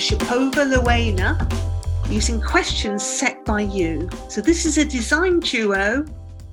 Chopova 0.00 0.66
Lowena 0.66 1.46
using 2.08 2.40
questions 2.40 3.04
set 3.04 3.44
by 3.44 3.60
you. 3.60 4.08
So 4.30 4.40
this 4.40 4.64
is 4.64 4.78
a 4.78 4.84
design 4.84 5.40
duo, 5.40 6.06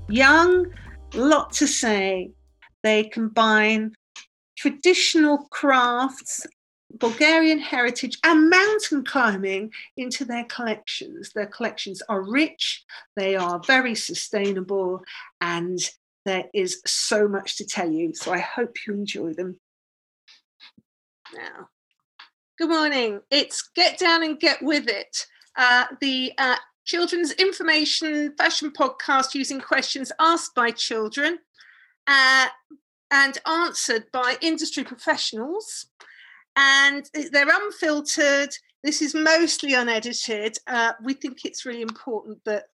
young, 0.10 0.66
lot 1.14 1.54
to 1.54 1.66
say. 1.66 2.32
They 2.84 3.06
combine 3.06 3.96
traditional 4.58 5.48
crafts, 5.50 6.46
Bulgarian 7.00 7.58
heritage, 7.58 8.18
and 8.26 8.50
mountain 8.50 9.06
climbing 9.06 9.72
into 9.96 10.26
their 10.26 10.44
collections. 10.44 11.32
Their 11.34 11.48
collections 11.48 12.04
are 12.10 12.30
rich, 12.30 12.84
they 13.16 13.38
are 13.38 13.62
very 13.66 13.96
sustainable, 13.96 15.02
and 15.40 15.80
there 16.26 16.50
is 16.54 16.82
so 16.86 17.30
much 17.30 17.56
to 17.60 17.66
tell 17.66 17.90
you. 17.90 18.14
So 18.14 18.34
I 18.34 18.40
hope 18.40 18.76
you 18.86 18.94
enjoy 18.94 19.32
them. 19.36 19.58
Now, 21.34 21.70
good 22.58 22.70
morning. 22.70 23.22
It's 23.30 23.70
Get 23.76 24.00
Down 24.00 24.24
and 24.24 24.40
Get 24.40 24.62
With 24.62 24.88
It, 24.88 25.26
uh, 25.58 25.86
the 26.02 26.32
uh, 26.38 26.56
children's 26.86 27.32
information 27.34 28.34
fashion 28.38 28.72
podcast 28.72 29.36
using 29.36 29.62
questions 29.62 30.12
asked 30.20 30.56
by 30.56 30.72
children. 30.72 31.40
Uh, 32.08 32.48
and 33.12 33.38
answered 33.46 34.06
by 34.12 34.38
industry 34.42 34.84
professionals. 34.84 35.88
And 36.56 37.10
they're 37.32 37.48
unfiltered. 37.50 38.50
This 38.84 39.02
is 39.02 39.14
mostly 39.14 39.74
unedited. 39.74 40.58
Uh, 40.68 40.94
we 41.04 41.14
think 41.14 41.46
it's 41.46 41.66
really 41.66 41.82
important 41.82 42.44
that 42.46 42.66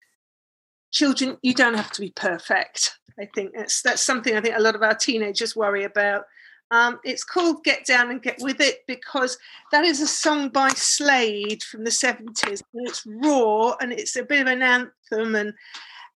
children, 0.93 1.39
you 1.43 1.55
don't 1.55 1.75
have 1.75 1.91
to 1.93 2.01
be 2.01 2.13
perfect. 2.15 2.99
I 3.19 3.29
think 3.35 3.53
that's 3.55 3.83
that's 3.83 4.03
something 4.03 4.37
I 4.37 4.41
think 4.41 4.57
a 4.57 4.63
lot 4.63 4.75
of 4.75 4.83
our 4.83 4.95
teenagers 4.95 5.57
worry 5.57 5.85
about. 5.85 6.25
Um, 6.73 6.99
it's 7.05 7.23
called 7.23 7.65
Get 7.65 7.85
Down 7.85 8.11
and 8.11 8.23
Get 8.23 8.39
With 8.41 8.61
It 8.61 8.79
because 8.89 9.37
that 9.73 9.85
is 9.85 10.01
a 10.01 10.07
song 10.07 10.49
by 10.49 10.71
Slade 10.71 11.63
from 11.63 11.85
the 11.85 11.91
70s. 11.91 12.63
And 12.73 12.89
it's 12.89 13.07
raw 13.07 13.77
and 13.81 13.93
it's 13.93 14.17
a 14.17 14.25
bit 14.25 14.41
of 14.41 14.47
an 14.49 14.63
anthem 14.63 15.35
and 15.35 15.53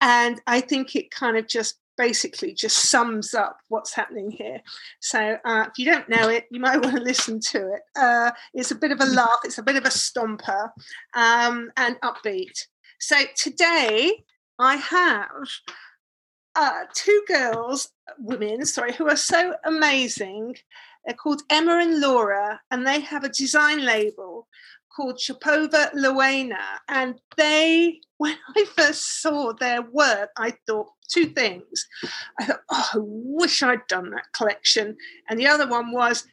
and 0.02 0.42
I 0.48 0.62
think 0.62 0.96
it 0.96 1.12
kind 1.12 1.38
of 1.38 1.48
just 1.48 1.80
basically 1.98 2.54
just 2.54 2.90
sums 2.90 3.34
up 3.34 3.58
what's 3.70 3.94
happening 3.94 4.30
here. 4.30 4.62
So 5.00 5.38
uh, 5.46 5.66
if 5.68 5.78
you 5.78 5.86
don't 5.86 6.10
know 6.10 6.30
it, 6.30 6.46
you 6.52 6.60
might 6.60 6.78
want 6.84 6.96
to 6.96 7.02
listen 7.02 7.40
to 7.52 7.74
it. 7.74 7.82
Uh, 7.98 8.32
it's 8.54 8.72
a 8.72 8.76
bit 8.76 8.92
of 8.92 9.00
a 9.02 9.06
laugh, 9.06 9.40
it's 9.44 9.58
a 9.58 9.64
bit 9.64 9.78
of 9.78 9.86
a 9.86 9.90
stomper 9.90 10.70
um, 11.16 11.72
and 11.78 12.00
upbeat. 12.02 12.68
So 13.00 13.18
today 13.36 14.24
I 14.60 14.76
have 14.78 15.48
uh, 16.56 16.84
two 16.94 17.24
girls, 17.28 17.90
women, 18.18 18.66
sorry, 18.66 18.94
who 18.94 19.08
are 19.10 19.16
so 19.16 19.56
amazing. 19.66 20.56
They're 21.06 21.16
called 21.16 21.44
Emma 21.50 21.80
and 21.80 22.00
Laura, 22.00 22.60
and 22.72 22.86
they 22.86 23.00
have 23.02 23.24
a 23.24 23.30
design 23.30 23.86
label 23.86 24.48
called 24.96 25.20
Chopova 25.20 25.90
Lowena. 25.94 26.80
And 26.88 27.20
they, 27.38 28.00
when 28.18 28.38
I 28.56 28.66
first 28.76 29.22
saw 29.22 29.54
their 29.54 29.82
work, 29.82 30.30
I 30.38 30.54
thought 30.66 30.88
two 31.10 31.28
things. 31.28 31.86
I 32.40 32.46
thought, 32.46 32.62
oh, 32.70 32.90
I 32.94 32.98
wish 33.00 33.62
I'd 33.62 33.86
done 33.88 34.10
that 34.12 34.32
collection. 34.36 34.96
And 35.30 35.40
the 35.40 35.48
other 35.48 35.68
one 35.68 35.92
was, 35.92 36.26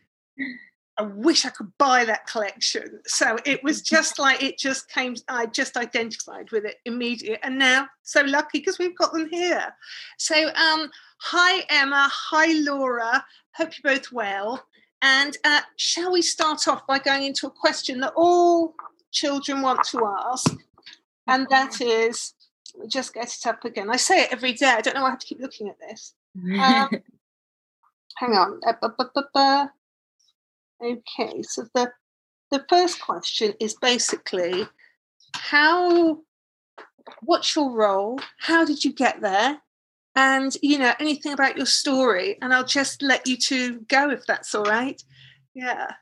I 0.98 1.02
wish 1.02 1.46
I 1.46 1.50
could 1.50 1.72
buy 1.78 2.04
that 2.04 2.26
collection. 2.26 3.00
So 3.06 3.36
it 3.44 3.62
was 3.64 3.80
just 3.94 4.18
like 4.18 4.42
it 4.42 4.58
just 4.58 4.88
came, 4.88 5.16
I 5.28 5.46
just 5.46 5.76
identified 5.76 6.50
with 6.50 6.64
it 6.64 6.76
immediately. 6.84 7.38
And 7.42 7.58
now 7.58 7.88
so 8.02 8.22
lucky 8.22 8.58
because 8.58 8.78
we've 8.78 8.96
got 8.96 9.12
them 9.12 9.28
here. 9.30 9.74
So 10.18 10.48
um 10.54 10.90
hi 11.18 11.64
Emma, 11.70 12.08
hi 12.10 12.52
Laura. 12.60 13.24
Hope 13.54 13.70
you're 13.82 13.94
both 13.94 14.12
well. 14.12 14.66
And 15.02 15.36
uh, 15.44 15.60
shall 15.76 16.12
we 16.12 16.22
start 16.22 16.69
off 16.69 16.86
by 16.86 17.00
going 17.00 17.25
into 17.25 17.48
a 17.48 17.50
question 17.50 18.00
that 18.00 18.12
all 18.14 18.75
children 19.10 19.60
want 19.60 19.82
to 19.88 20.06
ask? 20.06 20.56
And 21.26 21.47
that 21.50 21.81
is, 21.81 22.34
let 22.75 22.84
me 22.84 22.88
just 22.88 23.12
get 23.12 23.26
it 23.26 23.47
up 23.47 23.64
again. 23.64 23.91
I 23.91 23.97
say 23.97 24.22
it 24.22 24.32
every 24.32 24.52
day. 24.52 24.66
I 24.66 24.81
don't 24.81 24.94
know 24.94 25.02
why 25.02 25.08
I 25.08 25.10
have 25.10 25.19
to 25.19 25.26
keep 25.26 25.41
looking 25.41 25.69
at 25.69 25.78
this. 25.81 26.14
Um, 26.36 26.88
hang 28.16 28.32
on. 28.34 28.60
Uh, 28.64 29.66
okay, 30.82 31.43
so 31.43 31.66
the 31.75 31.93
the 32.50 32.65
first 32.69 33.00
question 33.00 33.54
is 33.60 33.75
basically 33.81 34.66
how 35.34 36.19
what's 37.22 37.56
your 37.56 37.70
role? 37.72 38.20
How 38.38 38.65
did 38.65 38.84
you 38.84 38.93
get 38.93 39.20
there? 39.20 39.62
and 40.15 40.56
you 40.62 40.78
know 40.78 40.93
anything 41.00 41.32
about 41.32 41.56
your 41.56 41.66
story 41.66 42.37
and 42.43 42.53
i'll 42.53 42.65
just 42.65 43.03
let 43.03 43.26
you 43.26 43.37
two 43.37 43.81
go 43.88 44.10
if 44.10 44.26
that's 44.26 44.54
all 44.54 44.65
right. 44.65 45.03
Yeah. 45.54 45.93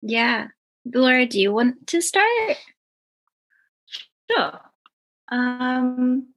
Yeah. 0.00 0.48
Laura 0.92 1.26
do 1.26 1.40
you 1.40 1.52
want 1.52 1.86
to 1.88 2.00
start? 2.00 2.56
Sure. 4.30 4.60
Um 5.30 6.28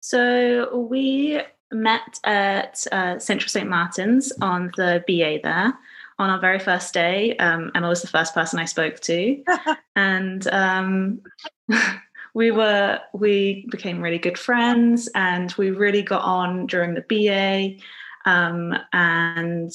so 0.00 0.76
we 0.90 1.40
met 1.70 2.18
at 2.24 2.84
uh, 2.92 3.18
central 3.18 3.48
st 3.48 3.68
martin's 3.68 4.32
on 4.42 4.70
the 4.76 5.02
ba 5.06 5.40
there 5.42 5.72
on 6.18 6.30
our 6.30 6.40
very 6.40 6.58
first 6.58 6.94
day. 6.94 7.36
Um, 7.36 7.70
emma 7.74 7.88
was 7.88 8.02
the 8.02 8.08
first 8.08 8.34
person 8.34 8.58
i 8.58 8.64
spoke 8.64 9.00
to. 9.00 9.42
And 9.96 10.46
um 10.48 11.20
we 12.34 12.50
were 12.50 13.00
we 13.12 13.66
became 13.70 14.00
really 14.00 14.18
good 14.18 14.38
friends 14.38 15.08
and 15.14 15.52
we 15.58 15.70
really 15.70 16.02
got 16.02 16.22
on 16.22 16.66
during 16.66 16.94
the 16.94 17.02
BA 17.02 17.82
um, 18.24 18.74
and 18.92 19.72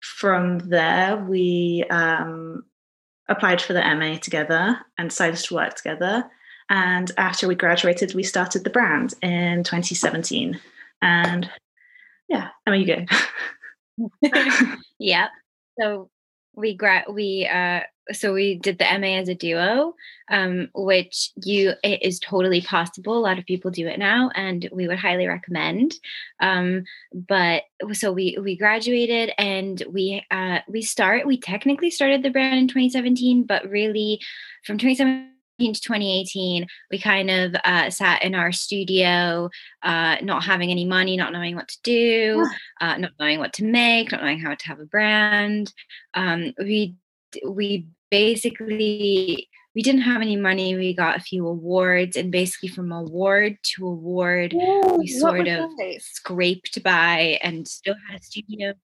from 0.00 0.58
there 0.58 1.16
we 1.16 1.84
um, 1.90 2.64
applied 3.28 3.62
for 3.62 3.72
the 3.72 3.80
MA 3.80 4.16
together 4.16 4.78
and 4.98 5.10
decided 5.10 5.38
to 5.38 5.54
work 5.54 5.74
together. 5.74 6.24
And 6.68 7.10
after 7.16 7.48
we 7.48 7.54
graduated 7.54 8.14
we 8.14 8.22
started 8.22 8.64
the 8.64 8.70
brand 8.70 9.14
in 9.22 9.64
2017 9.64 10.60
and 11.00 11.50
yeah 12.28 12.48
Emma 12.66 12.76
you 12.76 12.86
go. 12.86 13.06
Yeah 14.98 15.28
so 15.78 16.10
we 16.54 16.74
gra- 16.74 17.04
we 17.08 17.46
uh 17.46 17.80
so 18.10 18.34
we 18.34 18.56
did 18.56 18.78
the 18.78 18.98
MA 18.98 19.18
as 19.18 19.28
a 19.28 19.34
duo, 19.34 19.94
um, 20.28 20.68
which 20.74 21.30
you 21.36 21.74
it 21.84 22.02
is 22.02 22.18
totally 22.18 22.60
possible. 22.60 23.16
A 23.16 23.20
lot 23.20 23.38
of 23.38 23.46
people 23.46 23.70
do 23.70 23.86
it 23.86 23.98
now, 23.98 24.30
and 24.34 24.68
we 24.72 24.88
would 24.88 24.98
highly 24.98 25.26
recommend. 25.26 25.94
Um, 26.40 26.84
but 27.14 27.62
so 27.92 28.12
we 28.12 28.36
we 28.40 28.56
graduated 28.56 29.32
and 29.38 29.82
we 29.88 30.24
uh, 30.30 30.60
we 30.68 30.82
start 30.82 31.26
we 31.26 31.38
technically 31.38 31.90
started 31.90 32.22
the 32.22 32.30
brand 32.30 32.58
in 32.58 32.68
2017, 32.68 33.44
but 33.44 33.68
really 33.68 34.20
from 34.64 34.78
2017 34.78 35.31
to 35.70 35.80
2018 35.80 36.66
we 36.90 36.98
kind 36.98 37.30
of 37.30 37.54
uh, 37.64 37.90
sat 37.90 38.22
in 38.22 38.34
our 38.34 38.52
studio 38.52 39.50
uh, 39.82 40.16
not 40.22 40.42
having 40.42 40.70
any 40.70 40.86
money 40.86 41.16
not 41.16 41.32
knowing 41.32 41.54
what 41.54 41.68
to 41.68 41.78
do 41.82 42.46
uh, 42.80 42.96
not 42.96 43.12
knowing 43.20 43.38
what 43.38 43.52
to 43.52 43.64
make 43.64 44.10
not 44.10 44.22
knowing 44.22 44.40
how 44.40 44.54
to 44.54 44.66
have 44.66 44.80
a 44.80 44.86
brand 44.86 45.72
um, 46.14 46.54
we 46.58 46.96
we 47.46 47.86
basically 48.10 49.48
we 49.74 49.82
didn't 49.82 50.02
have 50.02 50.20
any 50.20 50.36
money. 50.36 50.76
We 50.76 50.94
got 50.94 51.16
a 51.16 51.20
few 51.20 51.46
awards, 51.46 52.16
and 52.16 52.30
basically 52.30 52.68
from 52.68 52.92
award 52.92 53.56
to 53.62 53.86
award, 53.86 54.54
Ooh, 54.54 54.96
we 54.98 55.06
sort 55.06 55.48
of 55.48 55.70
scraped 55.98 56.82
by 56.82 57.38
and 57.42 57.66
still 57.66 57.94
had 58.08 58.20
a 58.20 58.22
studio. 58.22 58.74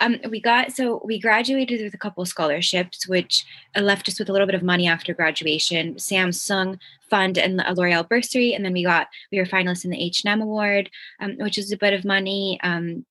Um, 0.00 0.18
we 0.28 0.40
got 0.40 0.72
so 0.72 1.00
we 1.04 1.20
graduated 1.20 1.82
with 1.82 1.94
a 1.94 1.98
couple 1.98 2.24
scholarships, 2.26 3.08
which 3.08 3.44
uh, 3.76 3.80
left 3.80 4.08
us 4.08 4.18
with 4.18 4.28
a 4.28 4.32
little 4.32 4.46
bit 4.46 4.54
of 4.54 4.62
money 4.62 4.86
after 4.86 5.14
graduation. 5.14 5.94
Samsung 5.94 6.78
Fund 7.08 7.38
and 7.38 7.60
a 7.60 7.74
L'Oreal 7.74 8.08
bursary, 8.08 8.54
and 8.54 8.64
then 8.64 8.72
we 8.72 8.82
got 8.84 9.08
we 9.30 9.38
were 9.38 9.46
finalists 9.46 9.84
in 9.84 9.90
the 9.90 10.02
H 10.02 10.22
and 10.24 10.32
M 10.32 10.42
Award, 10.42 10.90
um, 11.20 11.36
which 11.38 11.58
is 11.58 11.72
a 11.72 11.76
bit 11.76 11.94
of 11.94 12.04
money. 12.04 12.58
Um, 12.62 13.04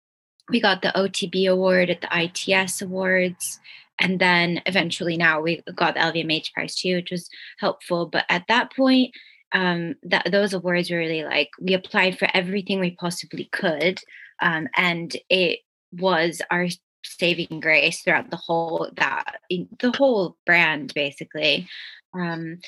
we 0.50 0.60
got 0.60 0.82
the 0.82 0.92
OTB 0.96 1.50
Award 1.50 1.90
at 1.90 2.02
the 2.02 2.10
ITS 2.12 2.82
Awards 2.82 3.60
and 4.00 4.20
then 4.20 4.62
eventually 4.66 5.18
now 5.18 5.42
we 5.42 5.62
got 5.76 5.94
the 5.94 6.00
LVMH 6.00 6.54
prize 6.54 6.76
too, 6.76 6.96
which 6.96 7.12
was 7.12 7.30
helpful. 7.60 8.08
But 8.08 8.26
at 8.30 8.44
that 8.48 8.76
point, 8.76 9.12
um, 9.54 9.96
that 10.04 10.32
those 10.32 10.54
awards 10.54 10.90
were 10.90 10.98
really 10.98 11.24
like 11.24 11.50
we 11.62 11.74
applied 11.74 12.18
for 12.18 12.28
everything 12.34 12.80
we 12.80 12.92
possibly 12.92 13.46
could, 13.52 14.00
um, 14.42 14.68
and 14.76 15.16
it 15.30 15.60
was 15.94 16.42
our 16.52 16.68
saving 17.06 17.60
grace 17.60 18.02
throughout 18.02 18.30
the 18.30 18.38
whole 18.38 18.90
that 18.96 19.40
the 19.50 19.92
whole 19.92 20.38
brand 20.46 20.94
basically. 20.94 21.68
Um, 22.14 22.60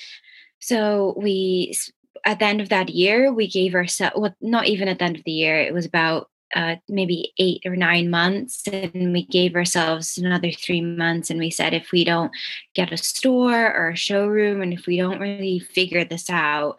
so 0.60 1.14
we 1.18 1.74
at 2.26 2.40
the 2.40 2.46
end 2.46 2.62
of 2.62 2.70
that 2.70 2.90
year 2.90 3.32
we 3.32 3.48
gave 3.48 3.76
ourselves 3.76 4.16
well 4.18 4.36
not 4.42 4.68
even 4.68 4.88
at 4.88 5.00
the 5.00 5.06
end 5.06 5.18
of 5.18 5.24
the 5.26 5.32
year 5.32 5.60
it 5.60 5.74
was 5.74 5.86
about 5.86 6.30
uh, 6.56 6.76
maybe 6.88 7.34
eight 7.38 7.62
or 7.66 7.76
nine 7.76 8.10
months 8.10 8.64
and 8.68 9.12
we 9.12 9.26
gave 9.26 9.56
ourselves 9.56 10.18
another 10.18 10.52
three 10.52 10.80
months 10.80 11.30
and 11.30 11.40
we 11.40 11.50
said 11.50 11.74
if 11.74 11.92
we 11.92 12.04
don't 12.04 12.32
get 12.74 12.92
a 12.92 12.98
store 12.98 13.74
or 13.76 13.90
a 13.90 13.96
showroom 13.96 14.62
and 14.62 14.72
if 14.72 14.86
we 14.86 14.98
don't 14.98 15.20
really 15.20 15.60
figure 15.60 16.06
this 16.06 16.30
out 16.30 16.78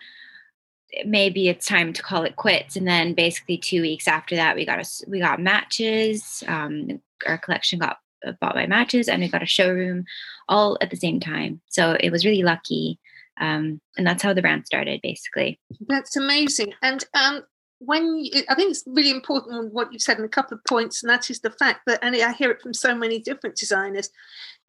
maybe 1.05 1.49
it's 1.49 1.67
time 1.67 1.93
to 1.93 2.03
call 2.03 2.23
it 2.23 2.37
quits 2.37 2.77
and 2.77 2.87
then 2.87 3.13
basically 3.13 3.59
two 3.59 3.83
weeks 3.83 4.07
after 4.07 4.37
that 4.37 4.55
we 4.55 4.65
got 4.65 4.79
us 4.79 5.03
we 5.09 5.21
got 5.21 5.41
matches 5.41 6.45
um, 6.47 7.01
our 7.27 7.39
collection 7.39 7.79
got 7.79 7.99
uh, 8.27 8.33
bought 8.41 8.55
by 8.55 8.67
matches 8.67 9.09
and 9.09 9.23
we 9.23 9.29
got 9.29 9.43
a 9.43 9.47
showroom 9.47 10.05
all 10.49 10.79
at 10.81 10.91
the 10.91 10.97
same 10.97 11.21
time. 11.21 11.61
So 11.69 11.97
it 12.01 12.11
was 12.11 12.25
really 12.25 12.43
lucky. 12.43 12.99
Um, 13.39 13.81
and 13.97 14.07
that's 14.07 14.23
how 14.23 14.33
the 14.33 14.43
brand 14.43 14.67
started 14.67 15.01
basically. 15.03 15.61
That's 15.87 16.17
amazing. 16.17 16.73
And 16.83 17.05
um, 17.15 17.43
when 17.79 18.17
you, 18.17 18.43
I 18.49 18.55
think 18.55 18.71
it's 18.71 18.85
really 18.87 19.11
important 19.11 19.73
what 19.73 19.93
you've 19.93 20.03
said 20.03 20.19
in 20.19 20.25
a 20.25 20.29
couple 20.29 20.57
of 20.57 20.65
points, 20.65 21.03
and 21.03 21.11
that 21.11 21.31
is 21.31 21.41
the 21.41 21.51
fact 21.51 21.81
that, 21.87 21.99
and 22.03 22.17
I 22.17 22.33
hear 22.33 22.51
it 22.51 22.63
from 22.63 22.73
so 22.73 22.95
many 22.95 23.19
different 23.19 23.57
designers, 23.57 24.11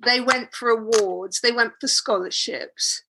they 0.06 0.20
went 0.20 0.54
for 0.54 0.70
awards, 0.70 1.40
they 1.42 1.52
went 1.52 1.74
for 1.80 1.88
scholarships. 1.88 3.04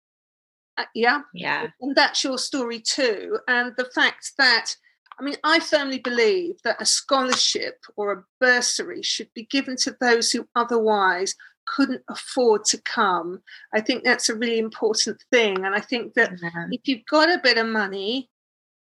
Uh, 0.77 0.85
yeah. 0.93 1.21
Yeah. 1.33 1.67
And 1.81 1.95
that's 1.95 2.23
your 2.23 2.37
story 2.37 2.79
too. 2.79 3.39
And 3.47 3.73
the 3.77 3.89
fact 3.95 4.33
that, 4.37 4.75
I 5.19 5.23
mean, 5.23 5.35
I 5.43 5.59
firmly 5.59 5.99
believe 5.99 6.55
that 6.63 6.81
a 6.81 6.85
scholarship 6.85 7.85
or 7.95 8.11
a 8.11 8.23
bursary 8.39 9.01
should 9.01 9.29
be 9.33 9.45
given 9.45 9.77
to 9.77 9.95
those 9.99 10.31
who 10.31 10.47
otherwise 10.55 11.35
couldn't 11.65 12.03
afford 12.09 12.65
to 12.65 12.81
come. 12.81 13.41
I 13.73 13.81
think 13.81 14.03
that's 14.03 14.29
a 14.29 14.35
really 14.35 14.59
important 14.59 15.23
thing. 15.31 15.65
And 15.65 15.73
I 15.75 15.79
think 15.79 16.13
that 16.13 16.33
yeah. 16.41 16.67
if 16.71 16.81
you've 16.85 17.05
got 17.09 17.29
a 17.29 17.39
bit 17.41 17.57
of 17.57 17.67
money, 17.67 18.29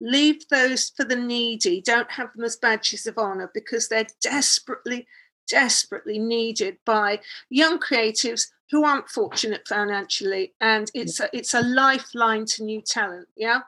leave 0.00 0.48
those 0.48 0.90
for 0.96 1.04
the 1.04 1.16
needy. 1.16 1.80
Don't 1.80 2.10
have 2.10 2.32
them 2.34 2.44
as 2.44 2.56
badges 2.56 3.06
of 3.06 3.18
honor 3.18 3.50
because 3.54 3.88
they're 3.88 4.06
desperately, 4.20 5.06
desperately 5.48 6.18
needed 6.18 6.78
by 6.84 7.20
young 7.50 7.78
creatives 7.78 8.48
who 8.70 8.84
aren't 8.84 9.08
fortunate 9.08 9.66
financially. 9.68 10.54
And 10.60 10.90
it's 10.94 11.20
a, 11.20 11.28
it's 11.32 11.54
a 11.54 11.62
lifeline 11.62 12.46
to 12.46 12.64
new 12.64 12.80
talent. 12.80 13.28
Yeah. 13.36 13.60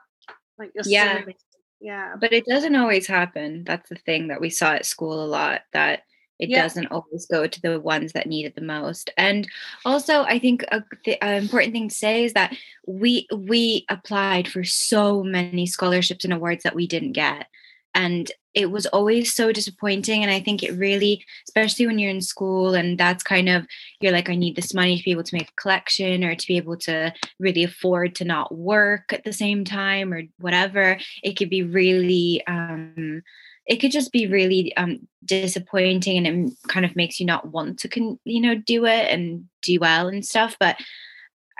Like 0.57 0.71
you're 0.75 0.83
yeah. 0.85 1.23
saying. 1.23 1.35
Yeah. 1.79 2.15
But 2.19 2.33
it 2.33 2.45
doesn't 2.45 2.75
always 2.75 3.07
happen. 3.07 3.63
That's 3.63 3.89
the 3.89 3.95
thing 3.95 4.27
that 4.27 4.41
we 4.41 4.49
saw 4.49 4.73
at 4.73 4.85
school 4.85 5.23
a 5.23 5.25
lot 5.25 5.61
that 5.73 6.03
it 6.39 6.49
yeah. 6.49 6.61
doesn't 6.61 6.87
always 6.87 7.25
go 7.25 7.47
to 7.47 7.61
the 7.61 7.79
ones 7.79 8.13
that 8.13 8.27
need 8.27 8.45
it 8.45 8.55
the 8.55 8.61
most. 8.61 9.11
And 9.17 9.47
also, 9.83 10.23
I 10.23 10.39
think 10.39 10.63
a, 10.71 10.83
the 11.05 11.17
a 11.21 11.37
important 11.37 11.73
thing 11.73 11.89
to 11.89 11.95
say 11.95 12.23
is 12.23 12.33
that 12.33 12.55
we 12.87 13.27
we 13.35 13.85
applied 13.89 14.47
for 14.47 14.63
so 14.63 15.21
many 15.21 15.65
scholarships 15.65 16.23
and 16.23 16.33
awards 16.33 16.63
that 16.63 16.75
we 16.75 16.87
didn't 16.87 17.11
get, 17.11 17.47
and 17.93 18.31
it 18.53 18.71
was 18.71 18.85
always 18.87 19.33
so 19.33 19.51
disappointing. 19.51 20.23
And 20.23 20.31
I 20.31 20.39
think 20.39 20.63
it 20.63 20.73
really, 20.73 21.23
especially 21.47 21.85
when 21.87 21.99
you're 21.99 22.09
in 22.09 22.21
school, 22.21 22.73
and 22.73 22.97
that's 22.97 23.23
kind 23.23 23.47
of 23.47 23.67
you're 24.01 24.11
like, 24.11 24.29
I 24.29 24.35
need 24.35 24.55
this 24.55 24.73
money 24.73 24.97
to 24.97 25.03
be 25.03 25.11
able 25.11 25.23
to 25.23 25.35
make 25.35 25.49
a 25.49 25.61
collection 25.61 26.23
or 26.23 26.35
to 26.35 26.47
be 26.47 26.57
able 26.57 26.77
to 26.77 27.13
really 27.39 27.63
afford 27.63 28.15
to 28.15 28.25
not 28.25 28.53
work 28.53 29.13
at 29.13 29.23
the 29.23 29.33
same 29.33 29.65
time 29.65 30.13
or 30.13 30.23
whatever. 30.39 30.97
It 31.23 31.33
could 31.33 31.49
be 31.49 31.63
really. 31.63 32.45
Um, 32.47 33.23
it 33.65 33.79
could 33.79 33.91
just 33.91 34.11
be 34.11 34.25
really 34.25 34.75
um, 34.77 35.07
disappointing 35.23 36.25
and 36.25 36.49
it 36.49 36.53
kind 36.67 36.87
of 36.87 36.95
makes 36.95 37.19
you 37.19 37.25
not 37.27 37.49
want 37.49 37.77
to 37.77 37.87
con- 37.87 38.19
you 38.25 38.41
know 38.41 38.55
do 38.55 38.85
it 38.85 39.13
and 39.13 39.45
do 39.61 39.79
well 39.79 40.07
and 40.07 40.25
stuff 40.25 40.57
but 40.59 40.75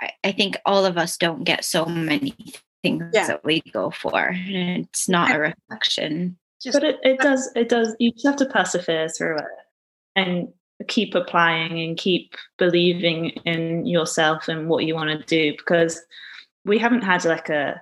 I, 0.00 0.10
I 0.24 0.32
think 0.32 0.56
all 0.66 0.84
of 0.84 0.98
us 0.98 1.16
don't 1.16 1.44
get 1.44 1.64
so 1.64 1.84
many 1.84 2.34
things 2.82 3.04
yeah. 3.12 3.26
that 3.26 3.44
we 3.44 3.60
go 3.72 3.90
for 3.90 4.18
and 4.18 4.86
it's 4.86 5.08
not 5.08 5.34
a 5.34 5.38
reflection 5.38 6.36
just, 6.62 6.74
but 6.74 6.84
it, 6.84 6.98
it 7.02 7.20
does 7.20 7.50
it 7.54 7.68
does 7.68 7.94
you 7.98 8.12
just 8.12 8.26
have 8.26 8.36
to 8.36 8.46
persevere 8.46 9.08
through 9.08 9.38
it 9.38 9.44
and 10.16 10.48
keep 10.88 11.14
applying 11.14 11.80
and 11.80 11.96
keep 11.96 12.34
believing 12.58 13.30
in 13.44 13.86
yourself 13.86 14.48
and 14.48 14.68
what 14.68 14.84
you 14.84 14.94
want 14.94 15.10
to 15.10 15.26
do 15.26 15.56
because 15.56 16.00
we 16.64 16.78
haven't 16.78 17.02
had 17.02 17.24
like 17.24 17.48
a 17.48 17.80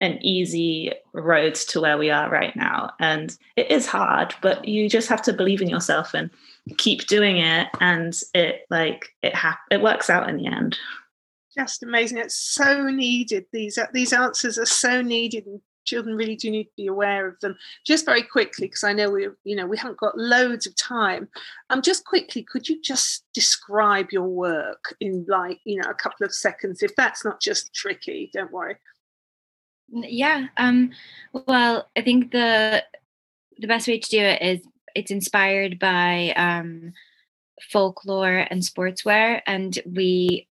an 0.00 0.18
easy 0.22 0.92
road 1.14 1.54
to 1.54 1.80
where 1.80 1.96
we 1.96 2.10
are 2.10 2.28
right 2.28 2.54
now. 2.54 2.92
And 3.00 3.36
it 3.56 3.70
is 3.70 3.86
hard, 3.86 4.34
but 4.42 4.66
you 4.66 4.90
just 4.90 5.08
have 5.08 5.22
to 5.22 5.32
believe 5.32 5.62
in 5.62 5.70
yourself 5.70 6.12
and 6.12 6.30
keep 6.76 7.06
doing 7.06 7.38
it. 7.38 7.68
And 7.80 8.14
it 8.34 8.66
like 8.68 9.14
it 9.22 9.34
ha- 9.34 9.60
it 9.70 9.80
works 9.80 10.10
out 10.10 10.28
in 10.28 10.36
the 10.36 10.46
end. 10.46 10.76
Just 11.58 11.82
amazing. 11.82 12.18
It's 12.18 12.36
so 12.36 12.88
needed. 12.88 13.46
These 13.52 13.78
these 13.92 14.12
answers 14.12 14.58
are 14.58 14.66
so 14.66 15.00
needed 15.02 15.46
and 15.46 15.60
children 15.84 16.16
really 16.16 16.34
do 16.36 16.50
need 16.50 16.64
to 16.64 16.70
be 16.76 16.86
aware 16.88 17.28
of 17.28 17.38
them. 17.40 17.56
Just 17.86 18.04
very 18.04 18.22
quickly, 18.22 18.66
because 18.66 18.84
I 18.84 18.92
know 18.92 19.10
we 19.10 19.28
you 19.44 19.56
know 19.56 19.66
we 19.66 19.78
haven't 19.78 19.98
got 19.98 20.18
loads 20.18 20.66
of 20.66 20.76
time. 20.76 21.28
Um 21.70 21.80
just 21.82 22.04
quickly, 22.04 22.42
could 22.42 22.68
you 22.68 22.82
just 22.82 23.24
describe 23.32 24.10
your 24.10 24.28
work 24.28 24.94
in 25.00 25.24
like, 25.28 25.60
you 25.64 25.80
know, 25.80 25.88
a 25.88 25.94
couple 25.94 26.26
of 26.26 26.34
seconds? 26.34 26.82
If 26.82 26.94
that's 26.96 27.24
not 27.24 27.40
just 27.40 27.72
tricky, 27.72 28.30
don't 28.32 28.52
worry. 28.52 28.76
Yeah. 29.88 30.48
Um, 30.56 30.90
well, 31.32 31.88
I 31.96 32.02
think 32.02 32.32
the 32.32 32.84
the 33.58 33.66
best 33.68 33.88
way 33.88 33.98
to 33.98 34.10
do 34.10 34.20
it 34.20 34.42
is 34.42 34.66
it's 34.94 35.10
inspired 35.10 35.78
by 35.78 36.32
um, 36.36 36.92
folklore 37.70 38.46
and 38.50 38.62
sportswear, 38.62 39.40
and 39.46 39.78
we 39.86 40.48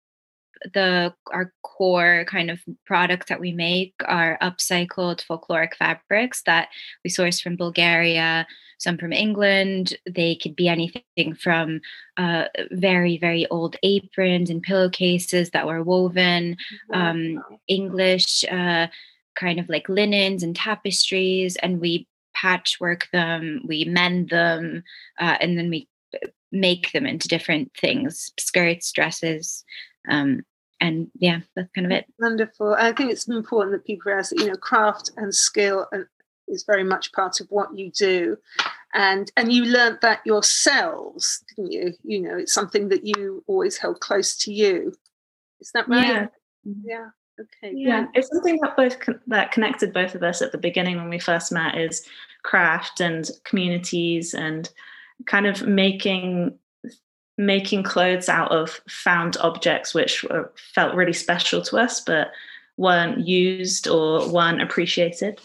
the 0.74 1.14
our 1.32 1.54
core 1.64 2.26
kind 2.28 2.52
of 2.52 2.60
products 2.86 3.28
that 3.30 3.40
we 3.40 3.52
make 3.52 3.94
are 4.06 4.38
upcycled 4.42 5.26
folkloric 5.26 5.76
fabrics 5.76 6.44
that 6.44 6.70
we 7.04 7.10
source 7.10 7.40
from 7.40 7.56
Bulgaria, 7.56 8.46
some 8.78 8.98
from 8.98 9.14
England. 9.14 9.98
They 10.10 10.36
could 10.36 10.56
be 10.56 10.68
anything 10.68 11.36
from 11.40 11.82
uh, 12.18 12.46
very, 12.72 13.18
very 13.18 13.48
old 13.48 13.76
aprons 13.84 14.50
and 14.50 14.62
pillowcases 14.62 15.52
that 15.52 15.68
were 15.68 15.84
woven, 15.84 16.58
um, 16.94 17.44
English 17.68 18.44
uh, 18.46 18.88
kind 19.36 19.60
of 19.60 19.70
like 19.70 19.88
linens 19.90 20.44
and 20.44 20.56
tapestries 20.56 21.56
and 21.58 21.80
we 21.80 22.08
patchwork 22.34 23.08
them 23.12 23.62
we 23.68 23.86
mend 23.86 24.30
them 24.30 24.84
uh, 25.20 25.38
and 25.42 25.58
then 25.58 25.70
we 25.70 25.88
uh, 26.14 26.28
make 26.52 26.92
them 26.92 27.06
into 27.06 27.28
different 27.28 27.72
things 27.80 28.32
skirts 28.40 28.92
dresses 28.92 29.64
um, 30.10 30.42
and 30.82 31.10
yeah 31.18 31.40
that's 31.56 31.72
kind 31.74 31.86
of 31.86 31.92
it. 31.92 32.06
Wonderful. 32.20 32.76
I 32.78 32.92
think 32.92 33.12
it's 33.12 33.28
important 33.28 33.74
that 33.74 33.86
people 33.86 34.04
realize 34.10 34.30
that 34.30 34.40
you 34.40 34.48
know 34.48 34.56
craft 34.56 35.12
and 35.16 35.34
skill 35.34 35.88
is 36.48 36.64
very 36.64 36.84
much 36.84 37.14
part 37.14 37.40
of 37.40 37.48
what 37.50 37.78
you 37.78 37.92
do. 37.92 38.38
And 38.94 39.32
and 39.38 39.54
you 39.54 39.64
learnt 39.64 40.02
that 40.02 40.20
yourselves 40.26 41.44
didn't 41.56 41.72
you? 41.72 41.94
You 42.04 42.22
know 42.22 42.38
it's 42.38 42.54
something 42.54 42.90
that 42.90 43.06
you 43.06 43.44
always 43.48 43.78
held 43.78 44.02
close 44.02 44.36
to 44.38 44.52
you. 44.52 44.94
Is 45.62 45.72
that 45.74 45.88
right? 45.88 46.30
Yeah. 46.66 46.74
Yeah. 46.84 47.08
Okay. 47.40 47.74
Yeah, 47.76 48.06
it's 48.14 48.28
something 48.28 48.60
that 48.62 48.76
both 48.76 49.00
con- 49.00 49.22
that 49.28 49.52
connected 49.52 49.94
both 49.94 50.16
of 50.16 50.22
us 50.22 50.42
at 50.42 50.52
the 50.52 50.58
beginning 50.58 50.98
when 50.98 51.10
we 51.10 51.18
first 51.18 51.52
met 51.52 51.78
is 51.78 52.06
craft 52.44 53.00
and 53.00 53.30
communities 53.46 54.34
and 54.34 54.70
kind 55.26 55.48
of 55.48 55.66
making 55.66 56.58
making 57.46 57.84
clothes 57.84 58.30
out 58.30 58.52
of 58.52 58.82
found 58.88 59.38
objects 59.38 59.94
which 59.94 60.24
were, 60.24 60.52
felt 60.74 60.96
really 60.96 61.14
special 61.14 61.62
to 61.62 61.78
us 61.78 62.02
but 62.02 62.32
weren't 62.78 63.28
used 63.28 63.88
or 63.88 64.28
weren't 64.32 64.62
appreciated. 64.62 65.40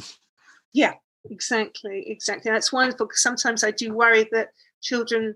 Yeah, 0.73 0.95
exactly, 1.31 2.05
exactly. 2.09 2.51
That's 2.51 2.73
wonderful 2.73 3.07
because 3.07 3.23
sometimes 3.23 3.65
I 3.65 3.71
do 3.71 3.93
worry 3.93 4.29
that 4.33 4.49
children 4.83 5.35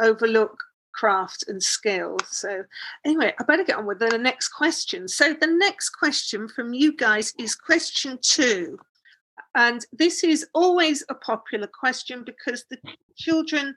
overlook 0.00 0.56
craft 0.92 1.44
and 1.48 1.62
skill. 1.62 2.16
So, 2.26 2.64
anyway, 3.04 3.32
I 3.38 3.44
better 3.44 3.64
get 3.64 3.76
on 3.76 3.86
with 3.86 3.98
the 3.98 4.18
next 4.18 4.48
question. 4.48 5.08
So, 5.08 5.34
the 5.34 5.46
next 5.46 5.90
question 5.90 6.48
from 6.48 6.74
you 6.74 6.96
guys 6.96 7.32
is 7.38 7.54
question 7.54 8.18
two. 8.22 8.78
And 9.54 9.84
this 9.92 10.24
is 10.24 10.46
always 10.54 11.04
a 11.08 11.14
popular 11.14 11.66
question 11.66 12.24
because 12.24 12.64
the 12.70 12.78
children, 13.16 13.76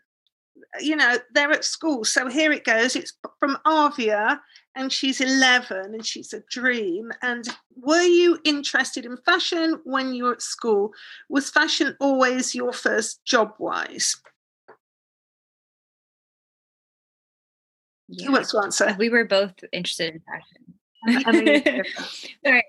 you 0.79 0.95
know, 0.95 1.17
they're 1.33 1.51
at 1.51 1.65
school. 1.65 2.03
So, 2.03 2.27
here 2.27 2.51
it 2.51 2.63
goes. 2.63 2.95
It's 2.95 3.13
from 3.39 3.57
Avia, 3.65 4.41
and 4.75 4.91
she's 4.91 5.21
11 5.21 5.93
and 5.93 6.05
she's 6.05 6.33
a 6.33 6.41
dream. 6.51 7.11
And 7.21 7.47
were 7.75 8.01
you 8.01 8.39
interested 8.43 9.05
in 9.05 9.17
fashion 9.17 9.79
when 9.85 10.13
you 10.13 10.25
were 10.25 10.33
at 10.33 10.41
school? 10.41 10.91
Was 11.29 11.49
fashion 11.49 11.95
always 11.99 12.53
your 12.53 12.73
first 12.73 13.23
job 13.23 13.53
wise? 13.57 14.17
Yeah. 18.07 18.27
Who 18.27 18.33
wants 18.33 18.51
to 18.51 18.59
answer? 18.59 18.95
We 18.99 19.09
were 19.09 19.25
both 19.25 19.53
interested 19.71 20.15
in 20.15 20.21
fashion. 20.21 21.83
Right. 22.45 22.63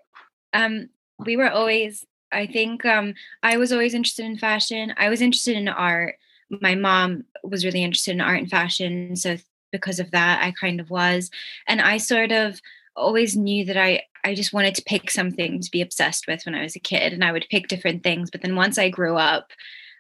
Um, 0.53 0.89
we 1.19 1.37
were 1.37 1.51
always, 1.51 2.07
I 2.31 2.47
think 2.47 2.85
um, 2.85 3.15
I 3.43 3.57
was 3.57 3.73
always 3.73 3.95
interested 3.95 4.25
in 4.25 4.39
fashion. 4.39 4.95
I 4.97 5.09
was 5.09 5.21
interested 5.21 5.57
in 5.57 5.69
art. 5.69 6.17
My 6.51 6.75
mom 6.75 7.25
was 7.43 7.65
really 7.65 7.83
interested 7.83 8.13
in 8.13 8.21
art 8.21 8.39
and 8.39 8.51
fashion. 8.51 9.17
So 9.17 9.37
because 9.73 9.99
of 9.99 10.11
that, 10.13 10.43
I 10.43 10.53
kind 10.53 10.81
of 10.81 10.91
was. 10.91 11.31
And 11.67 11.81
I 11.81 11.99
sort 11.99 12.33
of 12.33 12.61
always 12.95 13.37
knew 13.37 13.65
that 13.67 13.77
I, 13.77 14.03
I 14.25 14.35
just 14.35 14.53
wanted 14.53 14.75
to 14.77 14.85
pick 14.85 15.11
something 15.11 15.61
to 15.61 15.71
be 15.71 15.83
obsessed 15.83 16.27
with 16.27 16.45
when 16.47 16.55
I 16.55 16.63
was 16.63 16.77
a 16.77 16.81
kid. 16.81 17.13
And 17.13 17.25
I 17.25 17.33
would 17.33 17.47
pick 17.51 17.69
different 17.69 18.03
things. 18.03 18.31
But 18.31 18.43
then 18.43 18.57
once 18.57 18.79
I 18.79 18.89
grew 18.89 19.17
up, 19.17 19.53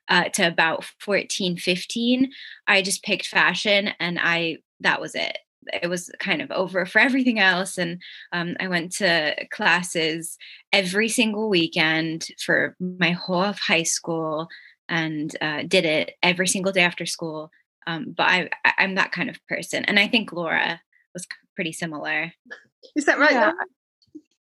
uh, 0.08 0.28
to 0.30 0.46
about 0.46 0.84
14, 1.00 1.56
15, 1.56 2.30
I 2.66 2.82
just 2.82 3.02
picked 3.02 3.26
fashion 3.26 3.90
and 3.98 4.18
I 4.20 4.58
that 4.80 5.00
was 5.00 5.14
it 5.14 5.38
it 5.82 5.88
was 5.88 6.10
kind 6.20 6.40
of 6.40 6.50
over 6.50 6.86
for 6.86 6.98
everything 7.00 7.38
else 7.38 7.78
and 7.78 8.00
um, 8.32 8.56
i 8.60 8.68
went 8.68 8.92
to 8.92 9.34
classes 9.50 10.38
every 10.72 11.08
single 11.08 11.48
weekend 11.48 12.28
for 12.44 12.76
my 12.78 13.10
whole 13.10 13.42
of 13.42 13.58
high 13.58 13.82
school 13.82 14.48
and 14.88 15.36
uh, 15.40 15.62
did 15.66 15.84
it 15.84 16.14
every 16.22 16.48
single 16.48 16.72
day 16.72 16.82
after 16.82 17.06
school 17.06 17.50
Um, 17.86 18.14
but 18.16 18.26
I, 18.28 18.50
I'm 18.78 18.96
that 18.96 19.12
kind 19.12 19.30
of 19.30 19.38
person, 19.48 19.84
and 19.84 19.98
I 19.98 20.08
think 20.08 20.32
Laura 20.32 20.80
was 21.14 21.26
pretty 21.54 21.72
similar. 21.72 22.32
Is 22.96 23.04
that 23.06 23.18
right? 23.18 23.32
Yeah. 23.32 23.52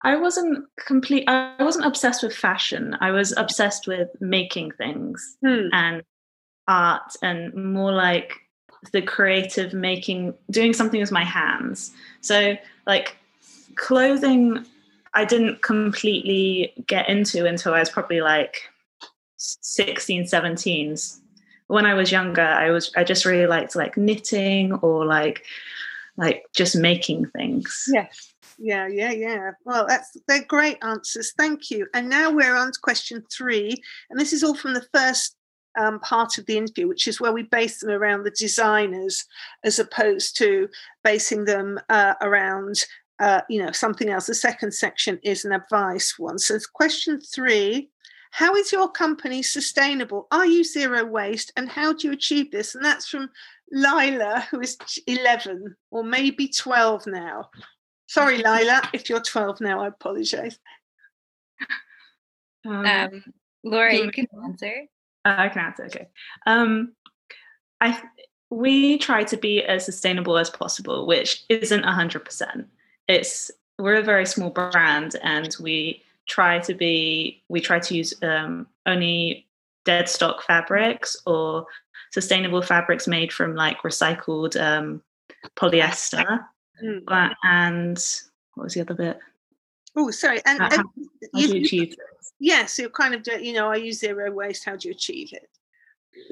I 0.03 0.17
wasn't 0.17 0.65
complete. 0.87 1.25
I 1.29 1.63
wasn't 1.63 1.87
obsessed 1.87 2.23
with 2.23 2.35
fashion. 2.35 2.97
I 3.01 3.11
was 3.11 3.35
obsessed 3.37 3.87
with 3.87 4.09
making 4.21 4.73
things 4.73 5.37
Hmm. 5.45 5.69
and 5.73 6.03
art, 6.69 7.13
and 7.23 7.53
more 7.55 7.93
like 7.93 8.33
the 8.93 9.03
creative 9.03 9.73
making, 9.75 10.35
doing 10.51 10.73
something 10.73 11.01
with 11.01 11.13
my 11.13 11.25
hands. 11.25 11.93
So, 12.21 12.57
like 12.87 13.17
clothing, 13.75 14.65
I 15.15 15.25
didn't 15.25 15.63
completely 15.63 16.73
get 16.87 17.09
into 17.09 17.47
until 17.47 17.75
I 17.75 17.81
was 17.81 17.91
probably 17.91 18.21
like 18.21 18.63
16, 19.37 20.27
17. 20.27 20.97
When 21.69 21.87
I 21.87 21.95
was 21.95 22.13
younger, 22.13 22.43
I 22.43 22.71
was 22.71 22.93
I 22.97 23.05
just 23.05 23.25
really 23.25 23.47
liked 23.47 23.75
like 23.75 23.97
knitting 23.97 24.73
or 24.75 25.05
like 25.05 25.45
like 26.17 26.45
just 26.55 26.77
making 26.77 27.27
things. 27.27 27.85
Yes. 27.93 28.33
Yeah, 28.59 28.87
yeah, 28.87 29.11
yeah. 29.11 29.51
Well, 29.65 29.87
that's 29.87 30.17
they're 30.29 30.45
great 30.45 30.79
answers. 30.83 31.33
Thank 31.37 31.71
you. 31.71 31.87
And 31.93 32.09
now 32.09 32.31
we're 32.31 32.57
on 32.57 32.73
to 32.73 32.79
question 32.81 33.23
three, 33.31 33.83
and 34.09 34.19
this 34.19 34.33
is 34.33 34.43
all 34.43 34.55
from 34.55 34.75
the 34.75 34.87
first 34.95 35.37
um, 35.79 36.01
part 36.01 36.39
of 36.39 36.47
the 36.47 36.57
interview, 36.57 36.89
which 36.89 37.07
is 37.07 37.21
where 37.21 37.33
we 37.33 37.43
base 37.43 37.81
them 37.81 37.91
around 37.91 38.23
the 38.23 38.31
designers 38.31 39.25
as 39.63 39.79
opposed 39.79 40.37
to 40.39 40.69
basing 41.05 41.45
them 41.45 41.79
uh, 41.91 42.15
around, 42.23 42.77
uh, 43.21 43.43
you 43.51 43.63
know, 43.63 43.73
something 43.73 44.09
else. 44.09 44.27
The 44.27 44.35
second 44.35 44.73
section 44.73 45.19
is 45.23 45.45
an 45.45 45.53
advice 45.53 46.15
one. 46.19 46.39
So, 46.39 46.59
question 46.75 47.21
three. 47.21 47.91
How 48.37 48.55
is 48.55 48.71
your 48.71 48.91
company 48.91 49.43
sustainable? 49.43 50.29
Are 50.31 50.45
you 50.45 50.63
zero 50.63 51.07
waste? 51.07 51.53
And 51.57 51.71
how 51.71 51.95
do 51.95 52.07
you 52.07 52.13
achieve 52.13 52.51
this? 52.51 52.75
And 52.75 52.85
that's 52.85 53.09
from 53.09 53.31
Lila, 53.73 54.47
who 54.51 54.61
is 54.61 54.77
11 55.07 55.75
or 55.91 56.05
maybe 56.05 56.49
12 56.49 57.07
now. 57.07 57.49
Sorry, 58.09 58.37
Lila, 58.37 58.83
if 58.93 59.09
you're 59.09 59.23
12 59.23 59.63
now, 59.63 59.81
I 59.81 59.87
apologize. 59.87 60.59
Um, 62.67 62.85
Um, 62.85 63.25
Laura, 63.65 63.95
you 63.95 64.05
you 64.05 64.11
can 64.11 64.27
answer. 64.45 64.83
Uh, 65.25 65.37
I 65.39 65.49
can 65.49 65.63
answer. 65.65 65.87
Okay. 65.87 66.09
Um, 66.47 66.93
I 67.81 68.03
we 68.51 68.99
try 68.99 69.25
to 69.25 69.37
be 69.39 69.63
as 69.65 69.87
sustainable 69.87 70.37
as 70.37 70.51
possible, 70.51 71.07
which 71.07 71.45
isn't 71.49 71.85
hundred 71.85 72.27
percent. 72.27 72.67
It's 73.09 73.51
we're 73.79 73.95
a 73.95 74.03
very 74.03 74.27
small 74.27 74.51
brand, 74.51 75.17
and 75.23 75.57
we 75.59 76.03
try 76.27 76.59
to 76.61 76.75
be. 76.75 77.43
We 77.49 77.61
try 77.61 77.79
to 77.79 77.95
use 77.97 78.15
um, 78.23 78.67
only 78.87 79.47
dead 79.85 80.09
stock 80.09 80.43
fabrics 80.43 81.17
or 81.27 81.67
sustainable 82.13 82.63
fabrics 82.63 83.07
made 83.07 83.33
from 83.33 83.55
like 83.55 83.79
recycled 83.83 84.61
um, 84.61 85.03
polyester. 85.57 86.45
Mm. 86.83 87.03
Uh, 87.09 87.35
and 87.45 87.97
what 88.55 88.65
was 88.65 88.75
the 88.75 88.81
other 88.83 88.95
bit? 88.95 89.19
Oh, 89.97 90.11
sorry. 90.11 90.41
And, 90.45 90.59
How- 90.59 90.65
and 90.67 90.77
how- 90.77 90.85
you- 91.35 91.49
do 91.49 91.59
you 91.59 91.65
achieve 91.65 91.91
this? 91.91 92.33
yes, 92.39 92.79
you're 92.79 92.91
kind 92.91 93.15
of, 93.15 93.43
you 93.43 93.53
know, 93.55 93.71
I 93.71 93.77
use 93.77 93.99
zero 94.01 94.31
waste. 94.31 94.65
How 94.65 94.77
do 94.77 94.89
you 94.89 94.95
achieve 94.95 95.33
it? 95.33 95.49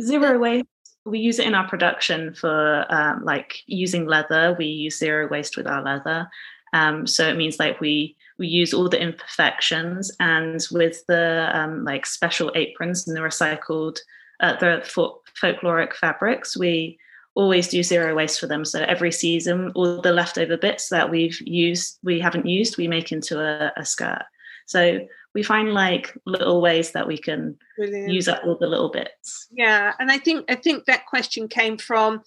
zero 0.00 0.38
waste 0.38 0.64
we 1.04 1.18
use 1.18 1.38
it 1.38 1.46
in 1.46 1.54
our 1.54 1.68
production 1.68 2.32
for 2.32 2.86
um, 2.88 3.22
like 3.24 3.56
using 3.66 4.06
leather 4.06 4.54
we 4.58 4.66
use 4.66 4.98
zero 4.98 5.28
waste 5.28 5.56
with 5.56 5.66
our 5.66 5.82
leather 5.82 6.26
um, 6.72 7.06
so 7.06 7.28
it 7.28 7.36
means 7.36 7.58
like 7.58 7.80
we 7.80 8.16
we 8.38 8.46
use 8.46 8.74
all 8.74 8.88
the 8.88 9.00
imperfections 9.00 10.10
and 10.20 10.60
with 10.70 11.04
the 11.06 11.50
um, 11.52 11.84
like 11.84 12.06
special 12.06 12.50
aprons 12.54 13.06
and 13.06 13.16
the 13.16 13.20
recycled 13.20 13.98
uh, 14.40 14.56
the 14.58 14.82
fo- 14.84 15.20
folkloric 15.40 15.94
fabrics 15.94 16.56
we 16.56 16.98
always 17.36 17.68
do 17.68 17.82
zero 17.82 18.14
waste 18.14 18.38
for 18.38 18.46
them. 18.46 18.64
So 18.64 18.82
every 18.82 19.10
season 19.10 19.72
all 19.74 20.00
the 20.00 20.12
leftover 20.12 20.56
bits 20.56 20.88
that 20.90 21.10
we've 21.10 21.40
used 21.40 21.98
we 22.02 22.20
haven't 22.20 22.46
used 22.46 22.76
we 22.76 22.88
make 22.88 23.12
into 23.12 23.40
a, 23.40 23.72
a 23.76 23.84
skirt. 23.84 24.22
So 24.66 25.06
we 25.34 25.42
find 25.42 25.74
like 25.74 26.16
little 26.26 26.60
ways 26.60 26.92
that 26.92 27.06
we 27.06 27.18
can 27.18 27.58
Brilliant. 27.76 28.10
use 28.10 28.28
up 28.28 28.42
all 28.44 28.56
the 28.56 28.68
little 28.68 28.90
bits. 28.90 29.48
Yeah, 29.50 29.92
and 29.98 30.10
I 30.10 30.18
think 30.18 30.44
I 30.48 30.54
think 30.54 30.84
that 30.84 31.06
question 31.06 31.48
came 31.48 31.76
from, 31.76 32.22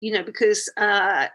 you 0.00 0.12
know, 0.12 0.22
because 0.22 0.70
uh, 0.76 1.26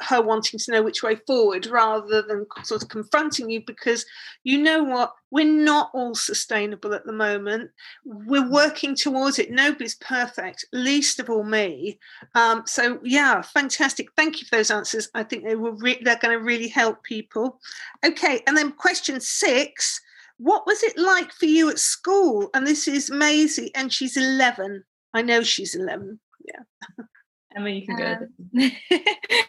her 0.00 0.20
wanting 0.20 0.58
to 0.58 0.72
know 0.72 0.82
which 0.82 1.02
way 1.02 1.16
forward 1.26 1.66
rather 1.66 2.22
than 2.22 2.46
sort 2.64 2.82
of 2.82 2.88
confronting 2.88 3.50
you, 3.50 3.62
because 3.64 4.04
you 4.42 4.60
know 4.60 4.82
what, 4.82 5.12
we're 5.30 5.44
not 5.44 5.90
all 5.94 6.14
sustainable 6.14 6.92
at 6.92 7.06
the 7.06 7.12
moment. 7.12 7.70
We're 8.04 8.50
working 8.50 8.96
towards 8.96 9.38
it. 9.38 9.50
Nobody's 9.50 9.94
perfect, 9.96 10.64
least 10.72 11.20
of 11.20 11.30
all 11.30 11.44
me. 11.44 11.98
Um, 12.34 12.64
so 12.66 12.98
yeah, 13.04 13.42
fantastic. 13.42 14.08
Thank 14.16 14.40
you 14.40 14.46
for 14.48 14.56
those 14.56 14.70
answers. 14.70 15.08
I 15.14 15.22
think 15.22 15.44
they 15.44 15.56
were 15.56 15.74
re- 15.76 16.02
they're 16.02 16.18
going 16.18 16.36
to 16.36 16.44
really 16.44 16.68
help 16.68 17.02
people. 17.04 17.60
Okay, 18.04 18.42
and 18.46 18.56
then 18.56 18.72
question 18.72 19.20
six. 19.20 20.00
What 20.38 20.66
was 20.66 20.82
it 20.82 20.98
like 20.98 21.32
for 21.32 21.46
you 21.46 21.70
at 21.70 21.78
school? 21.78 22.50
And 22.54 22.66
this 22.66 22.88
is 22.88 23.08
Maisie, 23.08 23.72
and 23.76 23.92
she's 23.92 24.16
11. 24.16 24.82
I 25.14 25.22
know 25.22 25.44
she's 25.44 25.76
11. 25.76 26.18
Emma, 27.54 27.70
you 27.70 27.86
can 27.86 27.96
go. 27.96 28.62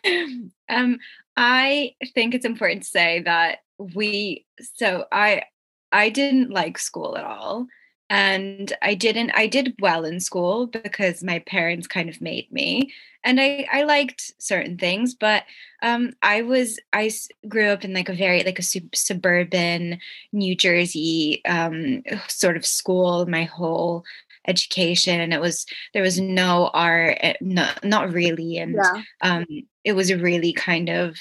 Um, 0.10 0.52
um, 0.70 0.98
I 1.38 1.96
think 2.14 2.34
it's 2.34 2.46
important 2.46 2.84
to 2.84 2.90
say 2.90 3.22
that 3.22 3.60
we. 3.78 4.46
So 4.76 5.06
I, 5.12 5.44
I 5.92 6.10
didn't 6.10 6.52
like 6.52 6.78
school 6.78 7.18
at 7.18 7.26
all, 7.26 7.68
and 8.10 8.72
I 8.82 8.94
didn't. 8.94 9.32
I 9.32 9.48
did 9.48 9.76
well 9.80 10.06
in 10.06 10.20
school 10.20 10.68
because 10.68 11.24
my 11.24 11.40
parents 11.40 11.88
kind 11.88 12.10
of 12.10 12.22
made 12.22 12.52
me, 12.52 12.94
and 13.24 13.42
I 13.42 13.68
I 13.72 13.84
liked 13.84 14.34
certain 14.38 14.78
things, 14.78 15.16
but 15.16 15.44
um, 15.82 16.14
I 16.22 16.44
was 16.44 16.80
I 16.94 17.12
grew 17.48 17.68
up 17.70 17.84
in 17.84 17.94
like 17.94 18.10
a 18.10 18.14
very 18.14 18.44
like 18.44 18.60
a 18.60 18.64
sub- 18.64 18.96
suburban 18.96 20.00
New 20.32 20.56
Jersey 20.56 21.44
um, 21.46 22.04
sort 22.28 22.56
of 22.56 22.66
school 22.66 23.26
my 23.26 23.44
whole 23.44 24.06
education, 24.48 25.20
and 25.20 25.34
it 25.34 25.42
was 25.42 25.66
there 25.94 26.04
was 26.04 26.20
no 26.20 26.70
art, 26.74 27.18
eh, 27.22 27.34
no, 27.42 27.70
not 27.84 28.12
really, 28.12 28.58
and 28.58 28.76
Yeah. 28.76 29.02
um, 29.22 29.46
it 29.84 29.94
was 29.94 30.14
really 30.14 30.54
kind 30.54 30.90
of 30.90 31.18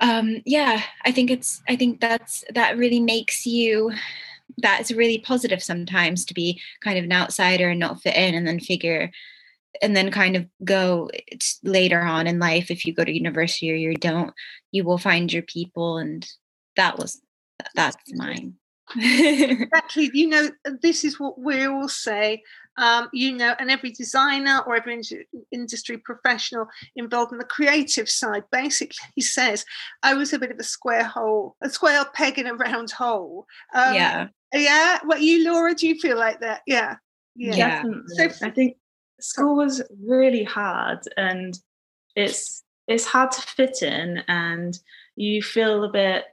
um, 0.00 0.42
yeah. 0.44 0.82
I 1.04 1.12
think 1.12 1.30
it's 1.30 1.62
I 1.68 1.76
think 1.76 2.00
that's 2.00 2.44
that 2.54 2.76
really 2.76 3.00
makes 3.00 3.46
you 3.46 3.92
that's 4.58 4.92
really 4.92 5.18
positive 5.18 5.62
sometimes 5.62 6.24
to 6.26 6.34
be 6.34 6.60
kind 6.82 6.98
of 6.98 7.04
an 7.04 7.12
outsider 7.12 7.70
and 7.70 7.80
not 7.80 8.02
fit 8.02 8.16
in, 8.16 8.34
and 8.34 8.46
then 8.46 8.60
figure 8.60 9.10
and 9.82 9.96
then 9.96 10.10
kind 10.10 10.36
of 10.36 10.46
go 10.64 11.10
it's 11.12 11.58
later 11.64 12.00
on 12.00 12.26
in 12.26 12.38
life 12.38 12.70
if 12.70 12.84
you 12.84 12.94
go 12.94 13.04
to 13.04 13.12
university 13.12 13.72
or 13.72 13.76
you 13.76 13.94
don't 13.96 14.32
you 14.72 14.84
will 14.84 14.98
find 14.98 15.32
your 15.32 15.42
people 15.42 15.98
and 15.98 16.28
that 16.76 16.98
was 16.98 17.20
that's 17.74 17.96
mine 18.12 18.54
exactly 18.98 20.10
you 20.12 20.28
know 20.28 20.50
this 20.82 21.04
is 21.04 21.18
what 21.18 21.38
we 21.40 21.64
all 21.66 21.88
say 21.88 22.42
um, 22.76 23.08
you 23.12 23.32
know 23.32 23.54
and 23.58 23.70
every 23.70 23.92
designer 23.92 24.60
or 24.66 24.76
every 24.76 24.94
in- 24.94 25.24
industry 25.52 25.96
professional 25.98 26.66
involved 26.96 27.32
in 27.32 27.38
the 27.38 27.44
creative 27.44 28.08
side 28.08 28.42
basically 28.52 28.96
says 29.22 29.64
i 30.02 30.12
was 30.14 30.32
a 30.32 30.38
bit 30.38 30.50
of 30.50 30.58
a 30.58 30.64
square 30.64 31.04
hole 31.04 31.56
a 31.62 31.70
square 31.70 32.04
peg 32.14 32.38
in 32.38 32.46
a 32.46 32.54
round 32.54 32.90
hole 32.90 33.46
um, 33.74 33.94
yeah 33.94 34.28
yeah 34.52 34.98
what 35.04 35.22
you 35.22 35.44
laura 35.44 35.74
do 35.74 35.88
you 35.88 35.94
feel 35.98 36.18
like 36.18 36.40
that 36.40 36.60
yeah 36.66 36.96
yeah, 37.36 37.54
Yeah. 37.54 37.68
Definitely. 37.82 38.30
So- 38.30 38.46
I 38.46 38.50
think 38.50 38.76
school 39.20 39.56
was 39.56 39.82
really 40.02 40.44
hard 40.44 41.00
and 41.16 41.58
it's 42.16 42.62
it's 42.86 43.06
hard 43.06 43.32
to 43.32 43.40
fit 43.42 43.82
in 43.82 44.22
and 44.28 44.78
you 45.16 45.42
feel 45.42 45.84
a 45.84 45.90
bit 45.90 46.24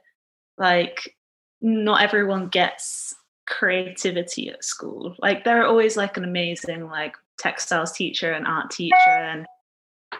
like 0.58 1.16
not 1.62 2.02
everyone 2.02 2.48
gets 2.48 3.14
creativity 3.46 4.50
at 4.50 4.64
school. 4.64 5.14
Like 5.20 5.44
there 5.44 5.62
are 5.62 5.66
always 5.66 5.96
like 5.96 6.16
an 6.16 6.24
amazing 6.24 6.88
like 6.88 7.16
textiles 7.38 7.92
teacher 7.92 8.32
and 8.32 8.46
art 8.46 8.70
teacher 8.70 8.94
and 9.08 9.46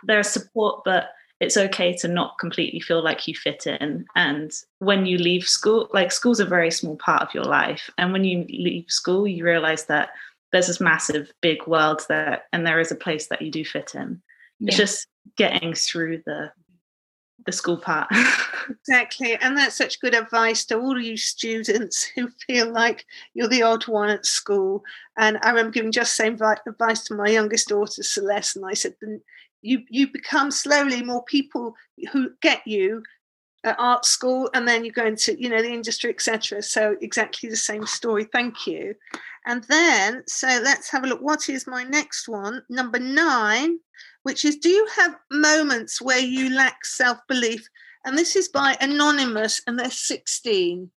there's 0.04 0.28
support 0.28 0.82
but 0.84 1.10
it's 1.38 1.56
okay 1.56 1.92
to 1.92 2.08
not 2.08 2.38
completely 2.38 2.80
feel 2.80 3.02
like 3.02 3.26
you 3.26 3.34
fit 3.34 3.66
in. 3.66 4.06
And 4.14 4.52
when 4.78 5.06
you 5.06 5.18
leave 5.18 5.44
school 5.44 5.88
like 5.92 6.12
school's 6.12 6.40
a 6.40 6.44
very 6.44 6.70
small 6.70 6.96
part 6.96 7.22
of 7.22 7.34
your 7.34 7.44
life. 7.44 7.90
And 7.98 8.12
when 8.12 8.24
you 8.24 8.46
leave 8.48 8.86
school 8.88 9.26
you 9.26 9.44
realize 9.44 9.86
that 9.86 10.10
there's 10.52 10.68
this 10.68 10.80
massive 10.80 11.32
big 11.40 11.66
world 11.66 12.02
there 12.08 12.42
and 12.52 12.66
there 12.66 12.78
is 12.78 12.92
a 12.92 12.96
place 12.96 13.28
that 13.28 13.42
you 13.42 13.50
do 13.50 13.64
fit 13.64 13.94
in. 13.94 14.20
It's 14.60 14.76
just 14.76 15.06
getting 15.36 15.74
through 15.74 16.22
the 16.24 16.52
the 17.46 17.52
school 17.52 17.76
part 17.76 18.08
Exactly. 18.70 19.36
And 19.36 19.56
that's 19.56 19.76
such 19.76 20.00
good 20.00 20.14
advice 20.14 20.64
to 20.66 20.78
all 20.78 21.00
you 21.00 21.16
students 21.16 22.02
who 22.14 22.28
feel 22.46 22.72
like 22.72 23.06
you're 23.34 23.48
the 23.48 23.62
odd 23.62 23.86
one 23.88 24.08
at 24.08 24.26
school. 24.26 24.84
And 25.18 25.38
I 25.42 25.50
remember 25.50 25.72
giving 25.72 25.92
just 25.92 26.14
same 26.14 26.38
advice 26.66 27.04
to 27.04 27.14
my 27.14 27.28
youngest 27.28 27.68
daughter, 27.68 28.02
Celeste. 28.02 28.56
And 28.56 28.66
I 28.66 28.74
said, 28.74 28.94
"Then 29.00 29.20
you, 29.62 29.82
you 29.88 30.12
become 30.12 30.50
slowly 30.50 31.02
more 31.02 31.24
people 31.24 31.74
who 32.12 32.30
get 32.40 32.66
you 32.66 33.02
art 33.64 34.04
school 34.04 34.50
and 34.54 34.66
then 34.66 34.84
you 34.84 34.92
go 34.92 35.06
into 35.06 35.40
you 35.40 35.48
know 35.48 35.62
the 35.62 35.72
industry 35.72 36.10
etc 36.10 36.62
so 36.62 36.96
exactly 37.00 37.48
the 37.48 37.56
same 37.56 37.86
story. 37.86 38.24
Thank 38.24 38.66
you. 38.66 38.94
And 39.46 39.64
then 39.64 40.22
so 40.26 40.46
let's 40.62 40.90
have 40.90 41.04
a 41.04 41.06
look. 41.06 41.20
What 41.20 41.48
is 41.48 41.66
my 41.66 41.84
next 41.84 42.28
one? 42.28 42.62
Number 42.68 42.98
nine 42.98 43.78
which 44.24 44.44
is 44.44 44.56
do 44.56 44.68
you 44.68 44.86
have 44.96 45.16
moments 45.30 46.00
where 46.00 46.18
you 46.18 46.50
lack 46.50 46.84
self-belief? 46.84 47.66
And 48.04 48.18
this 48.18 48.34
is 48.34 48.48
by 48.48 48.76
anonymous 48.80 49.62
and 49.66 49.78
they're 49.78 49.90
16 49.90 50.90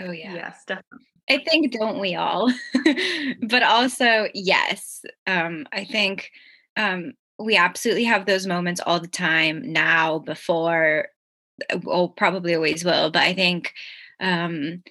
oh 0.00 0.10
yeah. 0.10 0.34
Yes 0.34 0.64
definitely. 0.66 1.06
I 1.30 1.38
think 1.48 1.72
don't 1.72 2.00
we 2.00 2.16
all? 2.16 2.52
but 3.42 3.62
also 3.62 4.28
yes, 4.34 5.02
um, 5.28 5.66
I 5.72 5.84
think 5.84 6.30
um, 6.76 7.12
we 7.40 7.56
absolutely 7.56 8.04
have 8.04 8.26
those 8.26 8.46
moments 8.46 8.80
all 8.84 9.00
the 9.00 9.08
time 9.08 9.72
now. 9.72 10.18
Before, 10.18 11.08
well, 11.82 12.08
probably 12.08 12.54
always 12.54 12.84
will. 12.84 13.10
But 13.10 13.22
I 13.22 13.34
think 13.34 13.72
um, 14.20 14.82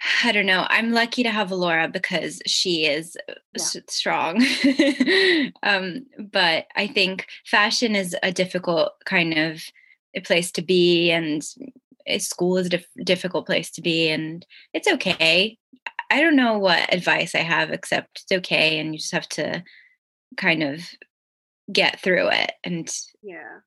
I 0.24 0.32
don't 0.32 0.46
know. 0.46 0.66
I'm 0.68 0.92
lucky 0.92 1.22
to 1.22 1.30
have 1.30 1.50
Laura 1.50 1.88
because 1.88 2.40
she 2.46 2.86
is 2.86 3.16
yeah. 3.28 3.34
s- 3.56 3.76
strong. 3.88 4.36
um, 5.62 6.06
but 6.18 6.66
I 6.76 6.86
think 6.86 7.26
fashion 7.44 7.96
is 7.96 8.16
a 8.22 8.32
difficult 8.32 8.92
kind 9.04 9.36
of 9.38 9.62
a 10.14 10.20
place 10.20 10.50
to 10.52 10.62
be, 10.62 11.10
and 11.10 11.44
school 12.18 12.56
is 12.56 12.66
a 12.66 12.70
dif- 12.70 12.88
difficult 13.04 13.46
place 13.46 13.70
to 13.70 13.82
be 13.82 14.08
and 14.08 14.46
it's 14.72 14.88
okay 14.88 15.58
i 16.10 16.20
don't 16.20 16.36
know 16.36 16.58
what 16.58 16.92
advice 16.94 17.34
i 17.34 17.40
have 17.40 17.70
except 17.70 18.22
it's 18.22 18.32
okay 18.32 18.78
and 18.78 18.94
you 18.94 18.98
just 18.98 19.12
have 19.12 19.28
to 19.28 19.62
kind 20.36 20.62
of 20.62 20.80
get 21.72 22.00
through 22.00 22.28
it 22.28 22.52
and 22.64 22.88
yeah 23.22 23.58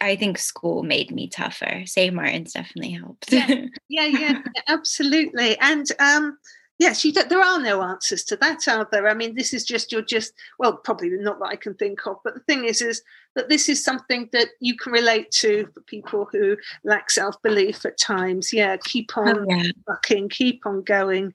I 0.00 0.16
think 0.16 0.38
school 0.38 0.82
made 0.82 1.10
me 1.10 1.28
tougher. 1.28 1.82
St. 1.84 2.14
Martin's 2.14 2.54
definitely 2.54 2.92
helped. 2.92 3.32
yeah, 3.32 3.66
yeah, 3.88 4.06
yeah, 4.06 4.42
absolutely. 4.68 5.58
And 5.58 5.86
um, 5.98 6.38
yes, 6.82 7.04
you 7.04 7.12
there 7.12 7.40
are 7.40 7.60
no 7.60 7.80
answers 7.80 8.24
to 8.24 8.36
that, 8.36 8.66
are 8.66 8.88
there? 8.90 9.08
I 9.08 9.14
mean, 9.14 9.36
this 9.36 9.54
is 9.54 9.64
just 9.64 9.92
you're 9.92 10.02
just 10.02 10.32
well, 10.58 10.76
probably 10.76 11.10
not 11.10 11.38
that 11.38 11.46
I 11.46 11.56
can 11.56 11.74
think 11.74 12.04
of. 12.06 12.16
But 12.24 12.34
the 12.34 12.40
thing 12.40 12.64
is, 12.64 12.82
is 12.82 13.02
that 13.36 13.48
this 13.48 13.68
is 13.68 13.84
something 13.84 14.28
that 14.32 14.48
you 14.60 14.76
can 14.76 14.92
relate 14.92 15.30
to 15.42 15.68
for 15.72 15.80
people 15.82 16.28
who 16.32 16.56
lack 16.82 17.08
self 17.10 17.40
belief 17.42 17.86
at 17.86 17.98
times. 17.98 18.52
Yeah, 18.52 18.76
keep 18.78 19.16
on 19.16 19.38
oh, 19.38 19.46
yeah. 19.48 19.70
bucking, 19.86 20.28
keep 20.28 20.66
on 20.66 20.82
going. 20.82 21.32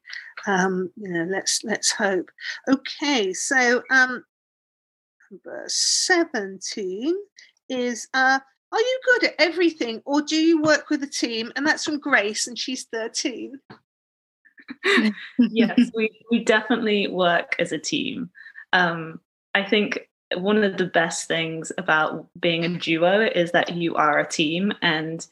Um, 0.47 0.91
you 0.97 1.09
know, 1.09 1.23
let's 1.23 1.63
let's 1.63 1.91
hope. 1.91 2.29
Okay, 2.67 3.31
so 3.31 3.81
um, 3.89 4.25
number 5.31 5.63
seventeen 5.67 7.15
is 7.69 8.09
uh, 8.13 8.39
are 8.73 8.79
you 8.79 8.99
good 9.05 9.29
at 9.29 9.35
everything 9.39 10.01
or 10.05 10.21
do 10.21 10.35
you 10.35 10.61
work 10.61 10.89
with 10.89 11.03
a 11.03 11.07
team? 11.07 11.53
And 11.55 11.65
that's 11.65 11.85
from 11.85 11.99
Grace, 11.99 12.47
and 12.47 12.59
she's 12.59 12.83
13 12.91 13.61
yes, 15.39 15.91
we, 15.95 16.09
we 16.31 16.43
definitely 16.43 17.07
work 17.07 17.55
as 17.59 17.71
a 17.71 17.77
team. 17.79 18.29
Um, 18.73 19.19
I 19.55 19.63
think 19.63 20.09
one 20.35 20.63
of 20.63 20.77
the 20.77 20.85
best 20.85 21.27
things 21.27 21.71
about 21.77 22.27
being 22.39 22.65
a 22.65 22.77
duo 22.77 23.21
is 23.21 23.51
that 23.51 23.73
you 23.75 23.95
are 23.95 24.19
a 24.19 24.27
team 24.27 24.73
and 24.81 25.25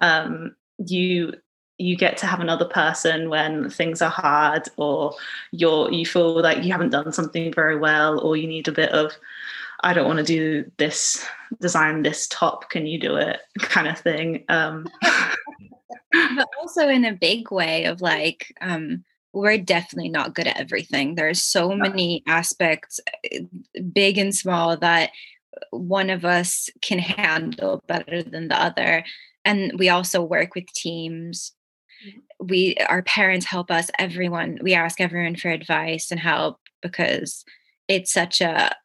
um, 0.00 0.54
you 0.78 1.32
you 1.78 1.94
get 1.96 2.16
to 2.16 2.26
have 2.26 2.40
another 2.40 2.64
person 2.64 3.28
when 3.28 3.68
things 3.68 4.00
are 4.00 4.10
hard 4.10 4.66
or 4.76 5.14
you're 5.52 5.92
you 5.92 6.06
feel 6.06 6.40
like 6.40 6.64
you 6.64 6.72
haven't 6.72 6.90
done 6.90 7.12
something 7.12 7.52
very 7.52 7.76
well 7.76 8.18
or 8.20 8.36
you 8.36 8.46
need 8.46 8.66
a 8.68 8.72
bit 8.72 8.90
of 8.92 9.12
I 9.82 9.92
don't 9.92 10.06
want 10.06 10.18
to 10.18 10.24
do 10.24 10.70
this 10.78 11.26
design 11.60 12.02
this 12.02 12.28
top 12.28 12.70
can 12.70 12.86
you 12.86 12.98
do 12.98 13.16
it 13.16 13.40
kind 13.58 13.88
of 13.88 13.98
thing 13.98 14.44
um, 14.48 14.88
but 16.12 16.48
also 16.60 16.88
in 16.88 17.04
a 17.04 17.12
big 17.12 17.50
way 17.50 17.84
of 17.84 18.00
like 18.00 18.52
um 18.60 19.04
we're 19.32 19.58
definitely 19.58 20.08
not 20.08 20.34
good 20.34 20.46
at 20.46 20.58
everything. 20.58 21.14
There's 21.14 21.42
so 21.42 21.68
many 21.74 22.22
aspects 22.26 23.00
eh, 23.30 23.40
big 23.92 24.16
and 24.16 24.34
small 24.34 24.78
that 24.78 25.10
one 25.70 26.08
of 26.08 26.24
us 26.24 26.70
can 26.80 26.98
handle 26.98 27.82
better 27.86 28.22
than 28.22 28.48
the 28.48 28.60
other. 28.60 29.04
And 29.44 29.78
we 29.78 29.90
also 29.90 30.22
work 30.22 30.54
with 30.54 30.72
teams. 30.72 31.52
Mm-hmm. 32.06 32.46
we 32.46 32.76
our 32.88 33.02
parents 33.02 33.46
help 33.46 33.70
us 33.70 33.90
everyone 33.98 34.58
we 34.60 34.74
ask 34.74 35.00
everyone 35.00 35.34
for 35.34 35.48
advice 35.48 36.10
and 36.10 36.20
help 36.20 36.60
because 36.82 37.42
it's 37.88 38.12
such 38.12 38.42
a 38.42 38.76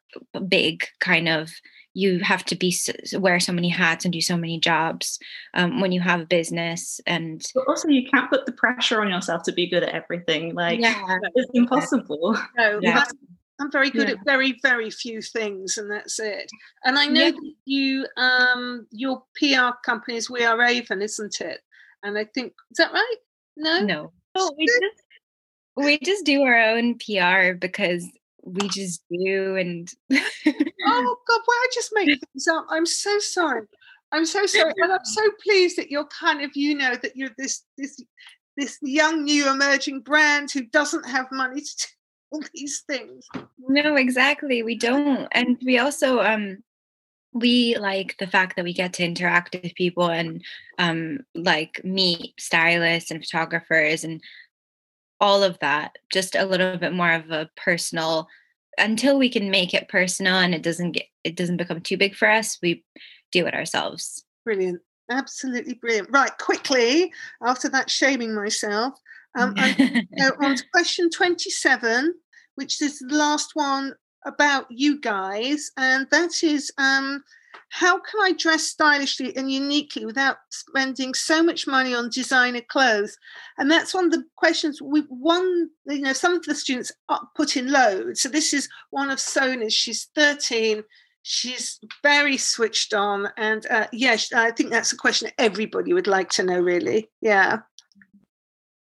big 0.48 0.84
kind 0.98 1.28
of 1.28 1.50
you 1.94 2.20
have 2.20 2.44
to 2.44 2.56
be 2.56 2.74
wear 3.14 3.38
so 3.38 3.52
many 3.52 3.68
hats 3.68 4.04
and 4.04 4.12
do 4.12 4.20
so 4.20 4.36
many 4.36 4.58
jobs 4.58 5.18
um, 5.54 5.80
when 5.80 5.92
you 5.92 6.00
have 6.00 6.20
a 6.20 6.26
business 6.26 7.00
and 7.06 7.42
but 7.54 7.68
also 7.68 7.88
you 7.88 8.08
can't 8.08 8.30
put 8.30 8.46
the 8.46 8.52
pressure 8.52 9.00
on 9.00 9.10
yourself 9.10 9.42
to 9.42 9.52
be 9.52 9.68
good 9.68 9.82
at 9.82 9.90
everything 9.90 10.54
like 10.54 10.80
yeah. 10.80 11.18
it's 11.34 11.50
impossible 11.54 12.36
no 12.56 12.78
yeah. 12.82 13.04
I'm 13.60 13.70
very 13.70 13.90
good 13.90 14.08
yeah. 14.08 14.14
at 14.14 14.24
very, 14.24 14.58
very 14.62 14.90
few 14.90 15.22
things, 15.22 15.78
and 15.78 15.88
that's 15.88 16.18
it. 16.18 16.50
And 16.84 16.98
I 16.98 17.06
know 17.06 17.26
yeah. 17.26 17.30
that 17.30 17.52
you, 17.64 18.06
um, 18.16 18.88
your 18.90 19.22
PR 19.36 19.76
company 19.84 20.16
is 20.16 20.28
We 20.28 20.42
Are 20.42 20.60
Avon, 20.60 21.00
isn't 21.00 21.40
it? 21.40 21.60
And 22.02 22.18
I 22.18 22.24
think 22.24 22.54
is 22.72 22.78
that 22.78 22.92
right? 22.92 23.16
No, 23.56 23.80
no. 23.80 24.12
Oh, 24.34 24.52
we 24.58 24.66
just 24.82 25.02
we 25.76 25.98
just 25.98 26.24
do 26.24 26.42
our 26.42 26.56
own 26.56 26.98
PR 26.98 27.54
because 27.54 28.06
we 28.44 28.68
just 28.68 29.02
do 29.10 29.56
and 29.56 29.88
oh 30.86 31.16
god 31.28 31.40
why 31.44 31.66
i 31.66 31.68
just 31.72 31.90
make 31.94 32.06
things 32.06 32.48
up? 32.48 32.66
I'm 32.70 32.86
so 32.86 33.18
sorry. 33.18 33.66
I'm 34.10 34.26
so 34.26 34.44
sorry 34.46 34.72
and 34.76 34.92
i'm 34.92 35.04
so 35.04 35.22
pleased 35.42 35.78
that 35.78 35.90
you're 35.90 36.06
kind 36.06 36.42
of 36.42 36.50
you 36.54 36.76
know 36.76 36.94
that 36.94 37.16
you're 37.16 37.30
this 37.38 37.64
this 37.78 38.02
this 38.56 38.78
young 38.82 39.24
new 39.24 39.50
emerging 39.50 40.00
brand 40.00 40.50
who 40.50 40.64
doesn't 40.66 41.08
have 41.08 41.26
money 41.32 41.60
to 41.60 41.76
do 41.76 41.86
all 42.32 42.42
these 42.54 42.82
things. 42.86 43.26
No 43.58 43.96
exactly 43.96 44.62
we 44.62 44.76
don't 44.76 45.28
and 45.32 45.58
we 45.64 45.78
also 45.78 46.20
um 46.20 46.58
we 47.34 47.76
like 47.78 48.16
the 48.18 48.26
fact 48.26 48.56
that 48.56 48.64
we 48.64 48.74
get 48.74 48.92
to 48.94 49.04
interact 49.04 49.56
with 49.62 49.74
people 49.74 50.10
and 50.10 50.42
um 50.78 51.20
like 51.34 51.80
meet 51.84 52.34
stylists 52.38 53.10
and 53.10 53.24
photographers 53.24 54.04
and 54.04 54.20
all 55.22 55.44
of 55.44 55.56
that 55.60 55.96
just 56.12 56.34
a 56.34 56.44
little 56.44 56.76
bit 56.76 56.92
more 56.92 57.12
of 57.12 57.30
a 57.30 57.48
personal 57.56 58.28
until 58.76 59.16
we 59.16 59.30
can 59.30 59.50
make 59.50 59.72
it 59.72 59.88
personal 59.88 60.34
and 60.34 60.52
it 60.52 60.62
doesn't 60.62 60.92
get 60.92 61.04
it 61.22 61.36
doesn't 61.36 61.58
become 61.58 61.80
too 61.80 61.96
big 61.96 62.14
for 62.14 62.28
us 62.28 62.58
we 62.60 62.84
do 63.30 63.46
it 63.46 63.54
ourselves. 63.54 64.24
Brilliant. 64.44 64.80
Absolutely 65.10 65.74
brilliant. 65.74 66.08
Right 66.10 66.36
quickly 66.38 67.12
after 67.40 67.68
that 67.68 67.88
shaming 67.88 68.34
myself 68.34 68.94
um, 69.38 69.54
on 70.40 70.56
to 70.56 70.64
question 70.72 71.08
27 71.08 72.14
which 72.56 72.82
is 72.82 72.98
the 72.98 73.14
last 73.14 73.52
one 73.54 73.94
about 74.26 74.66
you 74.70 75.00
guys 75.00 75.70
and 75.76 76.08
that 76.10 76.42
is 76.42 76.72
um 76.78 77.22
how 77.70 77.98
can 77.98 78.20
I 78.20 78.32
dress 78.32 78.64
stylishly 78.64 79.34
and 79.36 79.50
uniquely 79.50 80.04
without 80.04 80.36
spending 80.50 81.14
so 81.14 81.42
much 81.42 81.66
money 81.66 81.94
on 81.94 82.10
designer 82.10 82.60
clothes? 82.60 83.16
And 83.58 83.70
that's 83.70 83.94
one 83.94 84.06
of 84.06 84.10
the 84.10 84.24
questions 84.36 84.80
we 84.82 85.00
one, 85.08 85.70
you 85.86 86.00
know, 86.00 86.12
some 86.12 86.34
of 86.34 86.42
the 86.42 86.54
students 86.54 86.92
put 87.34 87.56
in 87.56 87.72
loads. 87.72 88.22
So 88.22 88.28
this 88.28 88.52
is 88.52 88.68
one 88.90 89.10
of 89.10 89.18
Sonia's. 89.18 89.74
She's 89.74 90.08
13. 90.14 90.82
She's 91.22 91.80
very 92.02 92.36
switched 92.36 92.94
on. 92.94 93.28
And 93.36 93.66
uh, 93.70 93.86
yes, 93.92 94.32
I 94.32 94.50
think 94.50 94.70
that's 94.70 94.92
a 94.92 94.96
question 94.96 95.30
everybody 95.38 95.92
would 95.92 96.06
like 96.06 96.30
to 96.30 96.42
know, 96.42 96.60
really. 96.60 97.08
Yeah. 97.20 97.60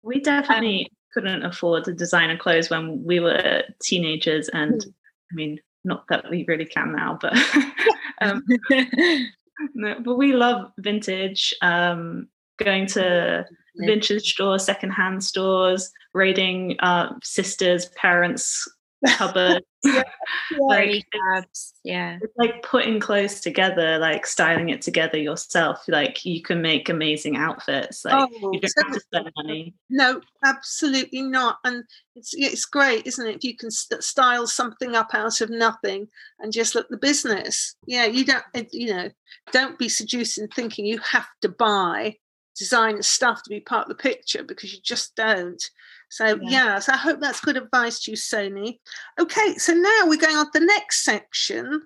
We 0.03 0.21
definitely 0.21 0.91
couldn't 1.13 1.45
afford 1.45 1.85
to 1.85 1.93
designer 1.93 2.37
clothes 2.37 2.71
when 2.71 3.05
we 3.05 3.21
were 3.21 3.63
teenagers. 3.83 4.49
And 4.49 4.83
hmm. 4.83 4.91
I 5.31 5.35
mean, 5.35 5.61
not 5.85 6.05
that 6.09 6.31
we 6.31 6.45
really 6.47 6.66
can 6.66 6.93
now, 6.93 7.19
but 7.21 7.37
um, 8.21 8.43
no, 9.75 9.97
but 10.01 10.16
we 10.16 10.33
love 10.33 10.73
vintage. 10.79 11.55
Um, 11.62 12.29
going 12.59 12.87
to 12.87 13.47
vintage 13.77 14.33
stores, 14.35 14.64
secondhand 14.64 15.25
stores, 15.25 15.90
raiding 16.12 16.77
uh, 16.81 17.14
sisters' 17.23 17.87
parents' 17.97 18.69
cupboard. 19.07 19.63
yeah, 19.85 20.03
like, 20.61 21.05
it's, 21.37 21.75
yeah. 21.85 22.19
Like 22.37 22.63
putting 22.63 23.01
clothes 23.01 23.41
together, 23.41 23.99
like 23.99 24.27
styling 24.27 24.69
it 24.69 24.83
together 24.83 25.19
yourself. 25.19 25.85
Like 25.89 26.25
you 26.25 26.43
can 26.43 26.61
make 26.61 26.89
amazing 26.89 27.37
outfits. 27.37 28.05
Like 28.05 28.15
oh, 28.15 28.51
you 28.53 28.61
don't 28.61 28.71
so 28.71 28.85
have 28.85 28.95
to 28.95 29.01
spend 29.01 29.33
money. 29.37 29.75
No, 29.89 30.21
absolutely 30.45 31.23
not. 31.23 31.59
And 31.65 31.85
it's 32.15 32.33
it's 32.35 32.65
great, 32.65 33.07
isn't 33.07 33.27
it? 33.27 33.37
If 33.37 33.45
you 33.45 33.57
can 33.57 33.71
uh, 33.93 34.01
style 34.01 34.47
something 34.47 34.95
up 34.95 35.15
out 35.15 35.41
of 35.41 35.51
nothing 35.51 36.09
and 36.39 36.53
just 36.53 36.75
look 36.75 36.89
the 36.89 36.97
business. 36.97 37.77
Yeah, 37.87 38.07
you 38.07 38.25
don't 38.25 38.45
you 38.73 38.93
know 38.95 39.11
don't 39.53 39.79
be 39.79 39.89
seduced 39.89 40.39
in 40.39 40.49
thinking 40.49 40.87
you 40.87 40.99
have 40.99 41.27
to 41.43 41.49
buy 41.49 42.17
designer 42.59 43.03
stuff 43.03 43.43
to 43.43 43.51
be 43.51 43.61
part 43.61 43.85
of 43.85 43.89
the 43.89 44.03
picture 44.03 44.43
because 44.43 44.73
you 44.73 44.81
just 44.83 45.15
don't. 45.17 45.63
So 46.11 46.27
yeah. 46.27 46.37
yeah, 46.42 46.79
so 46.81 46.92
I 46.92 46.96
hope 46.96 47.20
that's 47.20 47.40
good 47.40 47.57
advice 47.57 48.01
to 48.01 48.11
you, 48.11 48.16
Sony. 48.16 48.79
Okay, 49.18 49.55
so 49.57 49.73
now 49.73 50.01
we're 50.05 50.20
going 50.20 50.37
on 50.37 50.46
to 50.46 50.59
the 50.59 50.66
next 50.66 51.05
section, 51.05 51.83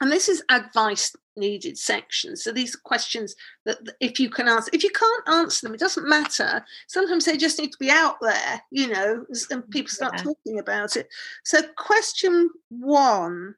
and 0.00 0.10
this 0.10 0.28
is 0.28 0.42
advice 0.50 1.14
needed 1.36 1.78
section. 1.78 2.36
So 2.36 2.52
these 2.52 2.74
are 2.74 2.80
questions 2.84 3.34
that 3.66 3.78
if 4.00 4.18
you 4.18 4.30
can 4.30 4.48
answer, 4.48 4.70
if 4.72 4.82
you 4.82 4.90
can't 4.90 5.28
answer 5.28 5.66
them, 5.66 5.74
it 5.74 5.80
doesn't 5.80 6.08
matter. 6.08 6.64
Sometimes 6.88 7.24
they 7.26 7.36
just 7.36 7.58
need 7.58 7.72
to 7.72 7.78
be 7.78 7.90
out 7.90 8.16
there, 8.20 8.62
you 8.70 8.88
know, 8.88 9.24
and 9.50 9.68
people 9.70 9.90
start 9.90 10.14
yeah. 10.16 10.22
talking 10.24 10.58
about 10.58 10.96
it. 10.96 11.08
So 11.44 11.60
question 11.76 12.50
one 12.70 13.54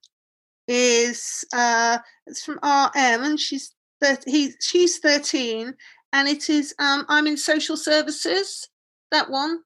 is 0.67 1.45
uh, 1.55 1.99
it's 2.27 2.45
from 2.45 2.57
RM, 2.57 3.25
and 3.25 3.39
she's 3.39 3.73
30, 4.01 4.31
he, 4.31 4.53
she's 4.61 4.99
13, 4.99 5.75
and 6.13 6.29
it 6.29 6.51
is 6.51 6.75
um, 6.79 7.05
I'm 7.09 7.27
in 7.27 7.37
social 7.37 7.77
services. 7.77 8.69
That 9.15 9.31
one 9.31 9.61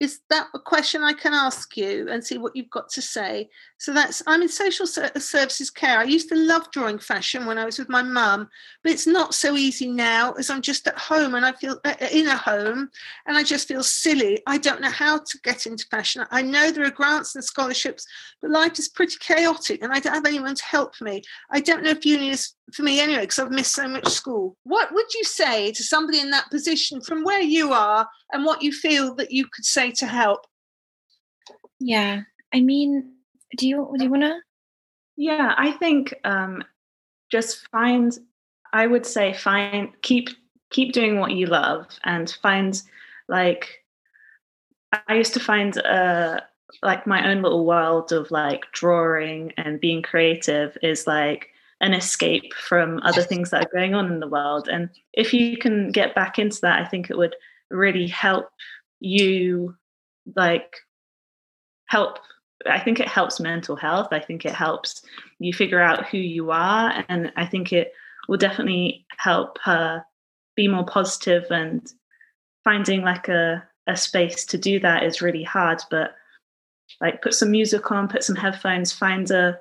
is 0.00 0.20
that 0.30 0.46
a 0.54 0.58
question 0.58 1.02
I 1.02 1.12
can 1.12 1.34
ask 1.34 1.76
you 1.76 2.08
and 2.08 2.24
see 2.24 2.38
what 2.38 2.56
you've 2.56 2.70
got 2.70 2.88
to 2.92 3.02
say? 3.02 3.50
So 3.78 3.94
that's 3.94 4.22
I'm 4.26 4.42
in 4.42 4.48
social 4.48 4.86
services 4.86 5.70
care. 5.70 6.00
I 6.00 6.04
used 6.04 6.28
to 6.30 6.34
love 6.34 6.70
drawing 6.72 6.98
fashion 6.98 7.46
when 7.46 7.58
I 7.58 7.64
was 7.64 7.78
with 7.78 7.88
my 7.88 8.02
mum, 8.02 8.48
but 8.82 8.90
it's 8.90 9.06
not 9.06 9.34
so 9.34 9.56
easy 9.56 9.86
now 9.86 10.32
as 10.32 10.50
I'm 10.50 10.62
just 10.62 10.88
at 10.88 10.98
home 10.98 11.36
and 11.36 11.46
I 11.46 11.52
feel 11.52 11.78
uh, 11.84 11.94
uh, 12.00 12.08
in 12.10 12.26
a 12.26 12.36
home 12.36 12.90
and 13.26 13.36
I 13.36 13.44
just 13.44 13.68
feel 13.68 13.84
silly. 13.84 14.42
I 14.48 14.58
don't 14.58 14.80
know 14.80 14.90
how 14.90 15.18
to 15.18 15.38
get 15.44 15.66
into 15.66 15.86
fashion. 15.92 16.24
I 16.32 16.42
know 16.42 16.72
there 16.72 16.86
are 16.86 16.90
grants 16.90 17.36
and 17.36 17.44
scholarships, 17.44 18.04
but 18.42 18.50
life 18.50 18.80
is 18.80 18.88
pretty 18.88 19.16
chaotic 19.20 19.80
and 19.80 19.92
I 19.92 20.00
don't 20.00 20.14
have 20.14 20.26
anyone 20.26 20.56
to 20.56 20.64
help 20.64 21.00
me. 21.00 21.22
I 21.52 21.60
don't 21.60 21.84
know 21.84 21.90
if 21.90 22.04
uni 22.04 22.30
is 22.30 22.54
for 22.74 22.82
me 22.82 23.00
anyway 23.00 23.22
because 23.22 23.38
I've 23.38 23.52
missed 23.52 23.76
so 23.76 23.86
much 23.86 24.08
school. 24.08 24.56
What 24.64 24.92
would 24.92 25.14
you 25.14 25.22
say 25.22 25.70
to 25.70 25.84
somebody 25.84 26.18
in 26.18 26.30
that 26.30 26.50
position 26.50 27.00
from 27.00 27.22
where 27.22 27.42
you 27.42 27.72
are 27.72 28.08
and 28.32 28.44
what 28.44 28.60
you 28.60 28.72
feel 28.72 29.14
that 29.14 29.30
you 29.30 29.46
could 29.46 29.64
say 29.64 29.92
to 29.92 30.06
help? 30.06 30.46
Yeah, 31.78 32.22
I 32.52 32.60
mean, 32.60 33.17
do 33.56 33.68
you 33.68 33.94
do 33.96 34.04
you 34.04 34.10
want 34.10 34.22
to? 34.22 34.40
Yeah, 35.16 35.54
I 35.56 35.72
think 35.72 36.14
um, 36.24 36.62
just 37.30 37.68
find. 37.70 38.16
I 38.72 38.86
would 38.86 39.06
say 39.06 39.32
find 39.32 39.90
keep 40.02 40.28
keep 40.70 40.92
doing 40.92 41.18
what 41.18 41.32
you 41.32 41.46
love 41.46 41.86
and 42.04 42.30
find 42.42 42.80
like 43.26 43.82
I 44.92 45.14
used 45.14 45.32
to 45.34 45.40
find 45.40 45.78
uh 45.78 46.40
like 46.82 47.06
my 47.06 47.30
own 47.30 47.42
little 47.42 47.64
world 47.64 48.12
of 48.12 48.30
like 48.30 48.64
drawing 48.72 49.52
and 49.56 49.80
being 49.80 50.02
creative 50.02 50.76
is 50.82 51.06
like 51.06 51.48
an 51.80 51.94
escape 51.94 52.52
from 52.54 53.00
other 53.02 53.22
things 53.22 53.50
that 53.50 53.64
are 53.64 53.70
going 53.72 53.94
on 53.94 54.12
in 54.12 54.20
the 54.20 54.28
world. 54.28 54.68
And 54.68 54.90
if 55.12 55.32
you 55.32 55.56
can 55.56 55.92
get 55.92 56.14
back 56.14 56.38
into 56.38 56.60
that, 56.62 56.80
I 56.80 56.88
think 56.88 57.08
it 57.08 57.16
would 57.16 57.36
really 57.70 58.06
help 58.06 58.50
you 59.00 59.76
like 60.36 60.76
help 61.86 62.18
I 62.66 62.80
think 62.80 63.00
it 63.00 63.08
helps 63.08 63.40
mental 63.40 63.76
health. 63.76 64.08
I 64.10 64.20
think 64.20 64.44
it 64.44 64.54
helps 64.54 65.02
you 65.38 65.52
figure 65.52 65.80
out 65.80 66.06
who 66.06 66.18
you 66.18 66.50
are. 66.50 67.04
And 67.08 67.32
I 67.36 67.46
think 67.46 67.72
it 67.72 67.92
will 68.28 68.36
definitely 68.36 69.06
help 69.16 69.58
her 69.62 70.04
be 70.56 70.68
more 70.68 70.84
positive 70.84 71.44
and 71.50 71.92
finding 72.64 73.02
like 73.02 73.28
a, 73.28 73.62
a 73.86 73.96
space 73.96 74.44
to 74.46 74.58
do 74.58 74.80
that 74.80 75.04
is 75.04 75.22
really 75.22 75.44
hard. 75.44 75.80
But 75.90 76.14
like 77.00 77.22
put 77.22 77.34
some 77.34 77.50
music 77.50 77.90
on, 77.90 78.08
put 78.08 78.24
some 78.24 78.36
headphones, 78.36 78.92
find 78.92 79.30
a 79.30 79.58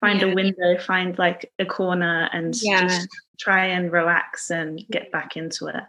find 0.00 0.20
yeah. 0.20 0.28
a 0.28 0.34
window, 0.34 0.78
find 0.78 1.18
like 1.18 1.52
a 1.58 1.66
corner 1.66 2.28
and 2.32 2.54
yeah. 2.62 2.82
just 2.82 3.08
try 3.38 3.66
and 3.66 3.92
relax 3.92 4.50
and 4.50 4.82
get 4.90 5.12
back 5.12 5.36
into 5.36 5.66
it. 5.66 5.82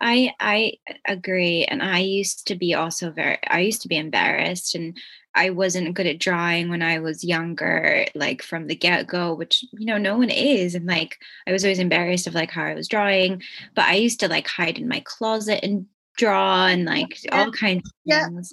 I 0.00 0.34
I 0.40 0.74
agree 1.06 1.64
and 1.64 1.82
I 1.82 2.00
used 2.00 2.46
to 2.48 2.54
be 2.54 2.74
also 2.74 3.10
very 3.10 3.38
I 3.48 3.60
used 3.60 3.82
to 3.82 3.88
be 3.88 3.96
embarrassed 3.96 4.74
and 4.74 4.96
I 5.36 5.50
wasn't 5.50 5.94
good 5.94 6.06
at 6.06 6.18
drawing 6.18 6.68
when 6.68 6.82
I 6.82 6.98
was 6.98 7.22
younger 7.22 8.06
like 8.14 8.42
from 8.42 8.66
the 8.66 8.74
get-go 8.74 9.34
which 9.34 9.64
you 9.72 9.86
know 9.86 9.98
no 9.98 10.16
one 10.16 10.30
is 10.30 10.74
and 10.74 10.86
like 10.86 11.18
I 11.46 11.52
was 11.52 11.64
always 11.64 11.78
embarrassed 11.78 12.26
of 12.26 12.34
like 12.34 12.50
how 12.50 12.64
I 12.64 12.74
was 12.74 12.88
drawing 12.88 13.42
but 13.74 13.84
I 13.84 13.94
used 13.94 14.20
to 14.20 14.28
like 14.28 14.46
hide 14.46 14.78
in 14.78 14.88
my 14.88 15.00
closet 15.04 15.60
and 15.62 15.86
draw 16.16 16.66
and 16.66 16.84
like 16.84 17.22
yeah. 17.24 17.44
all 17.44 17.52
kinds 17.52 17.86
of 17.86 17.92
yeah. 18.04 18.24
things 18.26 18.52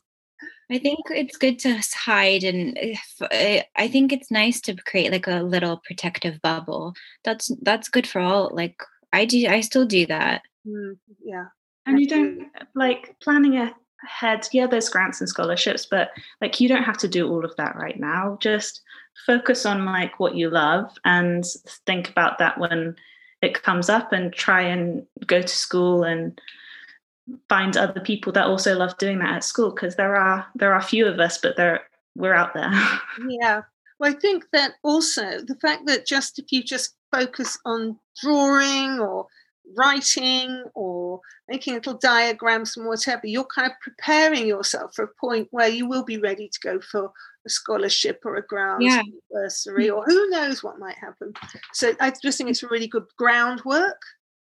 I 0.72 0.80
think 0.80 1.00
it's 1.10 1.38
good 1.38 1.60
to 1.60 1.84
hide, 1.94 2.44
and 2.44 2.78
eh, 3.32 3.64
I 3.76 3.88
think 3.88 4.12
it's 4.12 4.32
nice 4.32 4.60
to 4.62 4.76
create 4.76 5.12
like 5.12 5.28
a 5.28 5.44
little 5.44 5.78
protective 5.78 6.42
bubble. 6.42 6.94
That's 7.24 7.52
that's 7.62 7.90
good 7.90 8.08
for 8.08 8.20
all. 8.20 8.50
Like 8.52 8.82
I 9.12 9.26
do, 9.26 9.46
I 9.48 9.62
still 9.62 9.86
do 9.86 10.06
that. 10.08 10.42
Mm, 10.66 10.98
yeah, 11.24 11.48
and 11.86 12.00
you 12.00 12.08
don't 12.08 12.48
like 12.74 13.16
planning 13.22 13.58
ahead. 14.04 14.48
Yeah, 14.52 14.68
there's 14.68 14.90
grants 14.90 15.20
and 15.20 15.30
scholarships, 15.30 15.86
but 15.86 16.12
like 16.42 16.60
you 16.60 16.68
don't 16.68 16.84
have 16.84 16.98
to 17.00 17.08
do 17.08 17.30
all 17.30 17.46
of 17.46 17.56
that 17.58 17.76
right 17.76 18.00
now. 18.00 18.38
Just 18.42 18.82
focus 19.26 19.66
on 19.66 19.86
like 19.86 20.20
what 20.20 20.36
you 20.36 20.50
love 20.50 20.92
and 21.06 21.46
think 21.86 22.10
about 22.10 22.40
that 22.40 22.58
when 22.58 22.96
it 23.42 23.62
comes 23.62 23.90
up, 23.90 24.14
and 24.14 24.34
try 24.34 24.62
and 24.62 25.06
go 25.26 25.42
to 25.42 25.48
school 25.48 26.04
and 26.04 26.40
find 27.50 27.78
other 27.78 28.02
people 28.02 28.32
that 28.34 28.48
also 28.48 28.76
love 28.76 28.98
doing 28.98 29.20
that 29.20 29.34
at 29.34 29.44
school 29.44 29.72
because 29.72 29.96
there 29.96 30.16
are 30.16 30.46
there 30.56 30.74
are 30.74 30.82
few 30.82 31.08
of 31.08 31.20
us 31.20 31.38
but 31.38 31.56
there 31.56 31.82
we're 32.16 32.34
out 32.34 32.54
there 32.54 32.70
yeah 33.30 33.62
well 34.00 34.12
i 34.12 34.14
think 34.14 34.46
that 34.52 34.74
also 34.84 35.40
the 35.46 35.58
fact 35.62 35.86
that 35.86 36.06
just 36.06 36.38
if 36.38 36.52
you 36.52 36.62
just 36.62 36.96
focus 37.14 37.58
on 37.66 37.98
drawing 38.22 39.00
or 39.00 39.26
writing 39.78 40.64
or 40.76 41.20
making 41.48 41.74
little 41.74 41.94
diagrams 41.96 42.78
and 42.78 42.86
whatever 42.86 43.26
you're 43.26 43.46
kind 43.46 43.72
of 43.72 43.74
preparing 43.82 44.46
yourself 44.46 44.94
for 44.96 45.06
a 45.06 45.16
point 45.20 45.48
where 45.52 45.70
you 45.70 45.88
will 45.88 46.04
be 46.04 46.18
ready 46.18 46.50
to 46.50 46.60
go 46.62 46.80
for 46.80 47.12
a 47.46 47.50
scholarship 47.50 48.22
or 48.26 48.36
a 48.36 48.46
grant 48.46 48.82
yeah. 48.82 49.02
bursary 49.32 49.88
mm. 49.88 49.96
or 49.96 50.04
who 50.06 50.30
knows 50.30 50.64
what 50.64 50.80
might 50.80 50.98
happen 50.98 51.34
so 51.74 51.94
i 52.00 52.12
just 52.22 52.38
think 52.38 52.50
it's 52.50 52.64
really 52.64 52.88
good 52.88 53.06
groundwork 53.18 54.02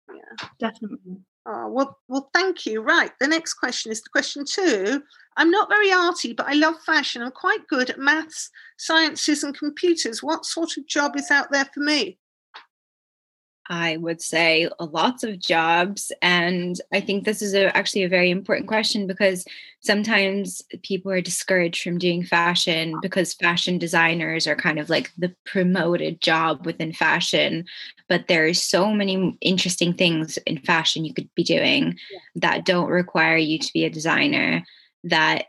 yeah 0.10 0.47
definitely 0.60 1.17
Oh, 1.45 1.67
well, 1.69 1.97
well, 2.07 2.29
thank 2.34 2.65
you. 2.65 2.81
Right. 2.81 3.12
The 3.19 3.27
next 3.27 3.55
question 3.55 3.91
is 3.91 4.01
the 4.01 4.10
question 4.10 4.45
two. 4.45 5.01
I'm 5.38 5.49
not 5.49 5.69
very 5.69 5.91
arty, 5.91 6.34
but 6.34 6.47
I 6.47 6.53
love 6.53 6.75
fashion. 6.86 7.23
I'm 7.23 7.31
quite 7.31 7.67
good 7.67 7.89
at 7.89 7.97
maths, 7.97 8.49
sciences, 8.77 9.43
and 9.43 9.57
computers. 9.57 10.21
What 10.21 10.45
sort 10.45 10.77
of 10.77 10.86
job 10.86 11.15
is 11.15 11.31
out 11.31 11.51
there 11.51 11.65
for 11.73 11.79
me? 11.79 12.19
I 13.71 13.95
would 13.95 14.21
say 14.21 14.67
uh, 14.79 14.86
lots 14.91 15.23
of 15.23 15.39
jobs. 15.39 16.12
And 16.21 16.79
I 16.91 16.99
think 16.99 17.23
this 17.23 17.41
is 17.41 17.53
a, 17.53 17.75
actually 17.75 18.03
a 18.03 18.10
very 18.10 18.29
important 18.29 18.67
question 18.67 19.07
because 19.07 19.45
sometimes 19.79 20.62
people 20.84 21.10
are 21.10 21.21
discouraged 21.21 21.81
from 21.81 21.97
doing 21.97 22.21
fashion 22.21 22.99
because 23.01 23.34
fashion 23.34 23.77
designers 23.77 24.45
are 24.45 24.57
kind 24.57 24.77
of 24.77 24.89
like 24.89 25.10
the 25.17 25.34
promoted 25.45 26.19
job 26.19 26.65
within 26.65 26.91
fashion. 26.91 27.63
But 28.10 28.27
there's 28.27 28.62
so 28.62 28.91
many 28.91 29.38
interesting 29.39 29.93
things 29.93 30.38
in 30.45 30.60
fashion 30.60 31.05
you 31.05 31.13
could 31.13 31.29
be 31.34 31.43
doing 31.45 31.97
yeah. 32.12 32.19
that 32.36 32.65
don't 32.65 32.89
require 32.89 33.38
you 33.38 33.57
to 33.57 33.73
be 33.73 33.86
a 33.86 33.89
designer, 33.89 34.65
that 35.05 35.45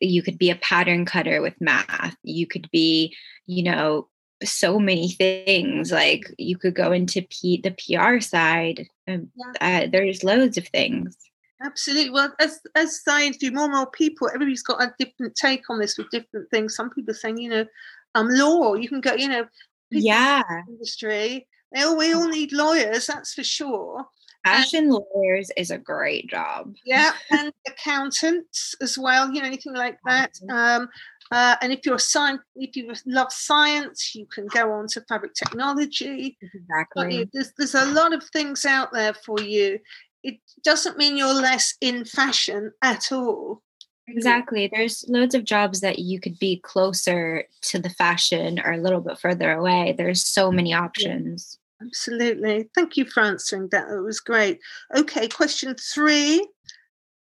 you 0.00 0.22
could 0.22 0.38
be 0.38 0.50
a 0.50 0.56
pattern 0.56 1.04
cutter 1.06 1.42
with 1.42 1.60
math. 1.60 2.16
You 2.22 2.46
could 2.46 2.70
be, 2.70 3.16
you 3.46 3.64
know, 3.64 4.06
so 4.52 4.78
many 4.78 5.10
things 5.10 5.92
like 5.92 6.32
you 6.38 6.56
could 6.56 6.74
go 6.74 6.92
into 6.92 7.22
P- 7.22 7.60
the 7.62 7.70
pr 7.70 8.20
side 8.20 8.86
um, 9.08 9.28
yeah. 9.36 9.84
uh, 9.84 9.88
there's 9.90 10.24
loads 10.24 10.56
of 10.56 10.66
things. 10.68 11.16
Absolutely. 11.62 12.10
Well 12.10 12.32
as 12.40 12.60
as 12.74 13.02
science 13.02 13.36
do 13.36 13.50
more 13.50 13.64
and 13.64 13.74
more 13.74 13.90
people 13.90 14.28
everybody's 14.28 14.62
got 14.62 14.82
a 14.82 14.94
different 14.98 15.34
take 15.34 15.68
on 15.70 15.78
this 15.78 15.96
with 15.96 16.10
different 16.10 16.50
things. 16.50 16.74
Some 16.74 16.90
people 16.90 17.12
are 17.12 17.16
saying 17.16 17.38
you 17.38 17.48
know 17.48 17.66
um 18.14 18.28
law 18.28 18.74
you 18.74 18.88
can 18.88 19.00
go 19.00 19.14
you 19.14 19.28
know 19.28 19.46
yeah. 19.90 20.42
industry 20.68 21.46
they 21.72 21.82
all, 21.82 21.96
we 21.96 22.12
all 22.12 22.28
need 22.28 22.52
lawyers 22.52 23.06
that's 23.06 23.34
for 23.34 23.44
sure. 23.44 24.04
Fashion 24.44 24.84
and, 24.84 25.00
lawyers 25.14 25.50
is 25.56 25.70
a 25.70 25.78
great 25.78 26.28
job. 26.28 26.74
Yeah 26.84 27.12
and 27.30 27.52
accountants 27.66 28.74
as 28.82 28.98
well 28.98 29.32
you 29.32 29.40
know 29.40 29.46
anything 29.46 29.74
like 29.74 29.98
that. 30.04 30.32
Um 30.50 30.88
uh, 31.30 31.56
and 31.60 31.72
if 31.72 31.84
you're 31.84 31.96
a 31.96 32.00
science, 32.00 32.42
if 32.56 32.76
you 32.76 32.92
love 33.06 33.32
science, 33.32 34.14
you 34.14 34.26
can 34.26 34.46
go 34.46 34.72
on 34.72 34.86
to 34.88 35.00
fabric 35.08 35.34
technology. 35.34 36.36
Exactly. 36.40 37.28
There's, 37.32 37.52
there's 37.56 37.74
a 37.74 37.86
lot 37.86 38.12
of 38.12 38.22
things 38.24 38.64
out 38.64 38.92
there 38.92 39.14
for 39.14 39.40
you. 39.40 39.78
It 40.22 40.36
doesn't 40.62 40.98
mean 40.98 41.16
you're 41.16 41.34
less 41.34 41.74
in 41.80 42.04
fashion 42.04 42.72
at 42.82 43.12
all. 43.12 43.62
Exactly. 44.06 44.70
There's 44.72 45.04
loads 45.08 45.34
of 45.34 45.44
jobs 45.44 45.80
that 45.80 45.98
you 45.98 46.20
could 46.20 46.38
be 46.38 46.60
closer 46.60 47.44
to 47.62 47.78
the 47.78 47.90
fashion 47.90 48.60
or 48.60 48.72
a 48.72 48.78
little 48.80 49.00
bit 49.00 49.18
further 49.18 49.52
away. 49.52 49.94
There's 49.96 50.24
so 50.24 50.52
many 50.52 50.74
options. 50.74 51.58
Absolutely. 51.80 52.68
Thank 52.74 52.96
you 52.96 53.06
for 53.06 53.22
answering 53.22 53.68
that. 53.72 53.88
It 53.88 54.00
was 54.00 54.20
great. 54.20 54.60
Okay, 54.94 55.28
question 55.28 55.74
three. 55.74 56.46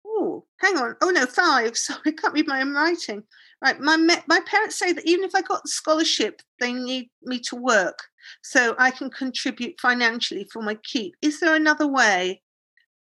Oh, 0.06 0.44
hang 0.58 0.76
on. 0.76 0.96
Oh 1.02 1.10
no, 1.10 1.26
five. 1.26 1.76
Sorry, 1.76 2.00
I 2.06 2.10
can't 2.12 2.34
read 2.34 2.48
my 2.48 2.62
own 2.62 2.72
writing. 2.72 3.24
Right, 3.62 3.78
my 3.78 3.96
my 4.26 4.40
parents 4.46 4.78
say 4.78 4.92
that 4.92 5.06
even 5.06 5.24
if 5.24 5.34
I 5.34 5.42
got 5.42 5.62
the 5.62 5.68
scholarship, 5.68 6.40
they 6.60 6.72
need 6.72 7.10
me 7.22 7.40
to 7.40 7.56
work 7.56 7.98
so 8.42 8.74
I 8.78 8.90
can 8.90 9.10
contribute 9.10 9.78
financially 9.80 10.48
for 10.50 10.62
my 10.62 10.76
keep. 10.76 11.14
Is 11.20 11.40
there 11.40 11.54
another 11.54 11.86
way? 11.86 12.40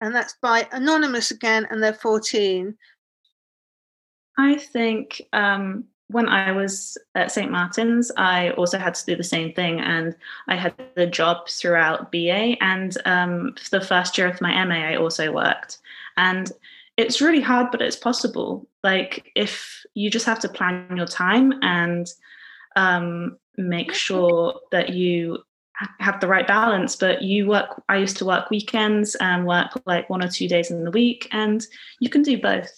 And 0.02 0.14
that's 0.14 0.36
by 0.42 0.68
anonymous 0.72 1.30
again, 1.30 1.66
and 1.70 1.82
they're 1.82 1.94
fourteen. 1.94 2.76
I 4.38 4.56
think 4.56 5.22
um, 5.32 5.84
when 6.12 6.28
I 6.28 6.52
was 6.52 6.96
at 7.14 7.32
St. 7.32 7.50
Martin's, 7.50 8.12
I 8.16 8.50
also 8.50 8.78
had 8.78 8.94
to 8.94 9.06
do 9.06 9.16
the 9.16 9.24
same 9.24 9.52
thing. 9.52 9.80
And 9.80 10.14
I 10.46 10.56
had 10.56 10.74
the 10.94 11.06
job 11.06 11.48
throughout 11.48 12.12
BA. 12.12 12.56
And 12.60 12.96
um, 13.06 13.54
for 13.60 13.78
the 13.78 13.84
first 13.84 14.16
year 14.16 14.28
of 14.28 14.40
my 14.40 14.64
MA, 14.64 14.74
I 14.74 14.96
also 14.96 15.32
worked. 15.32 15.78
And 16.16 16.52
it's 16.96 17.20
really 17.20 17.40
hard, 17.40 17.70
but 17.70 17.82
it's 17.82 17.96
possible. 17.96 18.68
Like, 18.82 19.30
if 19.34 19.82
you 19.94 20.10
just 20.10 20.26
have 20.26 20.40
to 20.40 20.48
plan 20.48 20.96
your 20.96 21.06
time 21.06 21.54
and 21.62 22.06
um, 22.76 23.38
make 23.56 23.92
sure 23.92 24.60
that 24.70 24.90
you 24.90 25.38
have 25.98 26.20
the 26.20 26.28
right 26.28 26.46
balance 26.46 26.94
but 26.94 27.22
you 27.22 27.46
work 27.46 27.82
i 27.88 27.96
used 27.96 28.16
to 28.16 28.24
work 28.24 28.50
weekends 28.50 29.14
and 29.16 29.46
work 29.46 29.70
like 29.86 30.08
one 30.08 30.22
or 30.22 30.28
two 30.28 30.46
days 30.46 30.70
in 30.70 30.84
the 30.84 30.90
week 30.90 31.28
and 31.32 31.66
you 31.98 32.08
can 32.08 32.22
do 32.22 32.38
both. 32.38 32.70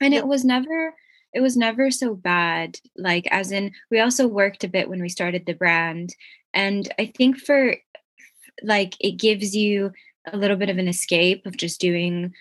And 0.00 0.14
it 0.14 0.26
was 0.26 0.44
never 0.44 0.94
it 1.32 1.40
was 1.40 1.56
never 1.56 1.90
so 1.90 2.14
bad 2.14 2.78
like 2.96 3.26
as 3.30 3.50
in 3.50 3.72
we 3.90 4.00
also 4.00 4.26
worked 4.26 4.64
a 4.64 4.68
bit 4.68 4.88
when 4.88 5.02
we 5.02 5.08
started 5.08 5.44
the 5.44 5.52
brand 5.52 6.14
and 6.54 6.92
i 6.98 7.06
think 7.06 7.38
for 7.38 7.74
like 8.62 8.94
it 9.00 9.12
gives 9.12 9.54
you 9.54 9.92
a 10.32 10.36
little 10.36 10.56
bit 10.56 10.70
of 10.70 10.78
an 10.78 10.88
escape 10.88 11.44
of 11.46 11.56
just 11.56 11.80
doing 11.80 12.32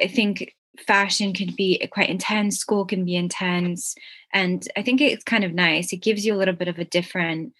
i 0.00 0.06
think 0.06 0.54
fashion 0.86 1.32
can 1.32 1.54
be 1.54 1.78
quite 1.90 2.10
intense 2.10 2.58
school 2.58 2.84
can 2.84 3.04
be 3.04 3.16
intense 3.16 3.94
and 4.32 4.68
i 4.76 4.82
think 4.82 5.00
it's 5.00 5.24
kind 5.24 5.44
of 5.44 5.54
nice. 5.54 5.92
It 5.92 5.98
gives 6.02 6.26
you 6.26 6.34
a 6.34 6.36
little 6.36 6.54
bit 6.54 6.68
of 6.68 6.78
a 6.78 6.84
different 6.84 7.54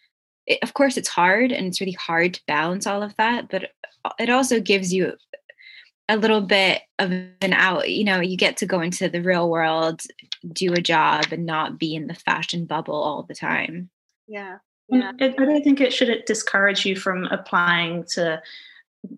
it, 0.46 0.58
of 0.62 0.74
course 0.74 0.96
it's 0.96 1.08
hard 1.08 1.50
and 1.50 1.66
it's 1.66 1.80
really 1.80 1.92
hard 1.92 2.34
to 2.34 2.42
balance 2.46 2.86
all 2.86 3.02
of 3.02 3.16
that 3.16 3.48
but 3.48 3.70
it 4.18 4.30
also 4.30 4.60
gives 4.60 4.92
you 4.92 5.14
a 6.08 6.16
little 6.16 6.42
bit 6.42 6.82
of 6.98 7.10
an 7.10 7.52
out 7.52 7.90
you 7.90 8.04
know 8.04 8.20
you 8.20 8.36
get 8.36 8.58
to 8.58 8.66
go 8.66 8.80
into 8.80 9.08
the 9.08 9.22
real 9.22 9.48
world 9.48 10.02
do 10.52 10.72
a 10.72 10.80
job 10.80 11.26
and 11.32 11.46
not 11.46 11.78
be 11.78 11.94
in 11.94 12.06
the 12.06 12.14
fashion 12.14 12.66
bubble 12.66 12.94
all 12.94 13.22
the 13.22 13.34
time. 13.34 13.90
Yeah. 14.28 14.58
Yeah. 14.88 15.12
I 15.20 15.28
don't 15.28 15.64
think 15.64 15.80
it 15.80 15.92
should 15.92 16.24
discourage 16.26 16.86
you 16.86 16.96
from 16.96 17.24
applying 17.26 18.04
to 18.10 18.40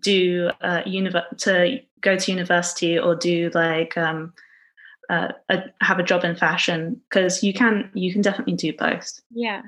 do 0.00 0.50
uh 0.60 0.82
univ- 0.82 1.36
to 1.38 1.80
go 2.00 2.16
to 2.16 2.30
university 2.30 2.98
or 2.98 3.14
do 3.14 3.50
like 3.54 3.96
um 3.96 4.32
uh, 5.10 5.32
a, 5.48 5.62
have 5.80 5.98
a 5.98 6.02
job 6.02 6.22
in 6.22 6.36
fashion 6.36 7.00
because 7.08 7.42
you 7.42 7.54
can 7.54 7.90
you 7.94 8.12
can 8.12 8.20
definitely 8.20 8.54
do 8.54 8.72
both. 8.76 9.20
Yeah. 9.30 9.62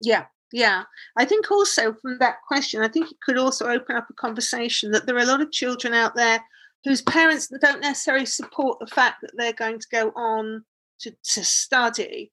Yeah 0.00 0.26
yeah. 0.54 0.84
I 1.16 1.24
think 1.24 1.50
also 1.50 1.92
from 1.94 2.18
that 2.18 2.36
question 2.46 2.80
i 2.80 2.88
think 2.88 3.10
it 3.10 3.20
could 3.20 3.36
also 3.36 3.66
open 3.66 3.96
up 3.96 4.08
a 4.08 4.14
conversation 4.14 4.92
that 4.92 5.04
there 5.04 5.16
are 5.16 5.26
a 5.26 5.26
lot 5.26 5.40
of 5.40 5.50
children 5.50 5.92
out 5.92 6.14
there 6.14 6.42
whose 6.84 7.02
parents 7.02 7.50
don't 7.60 7.80
necessarily 7.80 8.26
support 8.26 8.78
the 8.78 8.86
fact 8.86 9.20
that 9.22 9.32
they're 9.36 9.52
going 9.52 9.80
to 9.80 9.88
go 9.90 10.12
on 10.14 10.64
to, 11.00 11.10
to 11.10 11.44
study 11.44 12.30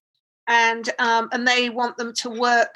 and 0.48 0.90
um, 1.00 1.30
and 1.32 1.48
they 1.48 1.70
want 1.70 1.98
them 1.98 2.14
to 2.14 2.30
work 2.30 2.76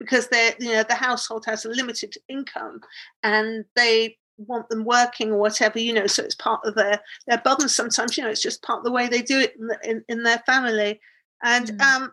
because 0.00 0.28
they're 0.28 0.54
you 0.58 0.72
know 0.72 0.82
the 0.82 0.94
household 0.94 1.44
has 1.46 1.64
a 1.64 1.68
limited 1.68 2.16
income 2.28 2.80
and 3.22 3.64
they 3.76 4.16
want 4.38 4.68
them 4.70 4.84
working 4.84 5.30
or 5.30 5.38
whatever 5.38 5.78
you 5.78 5.92
know 5.92 6.06
so 6.06 6.22
it's 6.22 6.34
part 6.34 6.60
of 6.64 6.74
their 6.74 7.00
their 7.26 7.38
burden 7.38 7.68
sometimes 7.68 8.16
you 8.16 8.24
know 8.24 8.30
it's 8.30 8.42
just 8.42 8.62
part 8.62 8.78
of 8.78 8.84
the 8.84 8.90
way 8.90 9.06
they 9.06 9.22
do 9.22 9.38
it 9.38 9.54
in, 9.58 9.70
in, 9.84 10.04
in 10.08 10.22
their 10.22 10.38
family 10.46 10.98
and 11.42 11.68
mm. 11.68 11.80
um, 11.82 12.12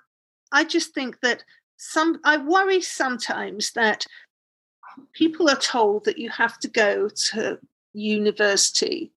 i 0.51 0.63
just 0.63 0.93
think 0.93 1.17
that 1.21 1.43
some 1.77 2.19
i 2.25 2.35
worry 2.35 2.81
sometimes 2.81 3.71
that 3.71 4.05
people 5.13 5.49
are 5.49 5.55
told 5.55 6.03
that 6.03 6.17
you 6.17 6.29
have 6.29 6.59
to 6.59 6.67
go 6.67 7.07
to 7.09 7.57
university 7.93 9.11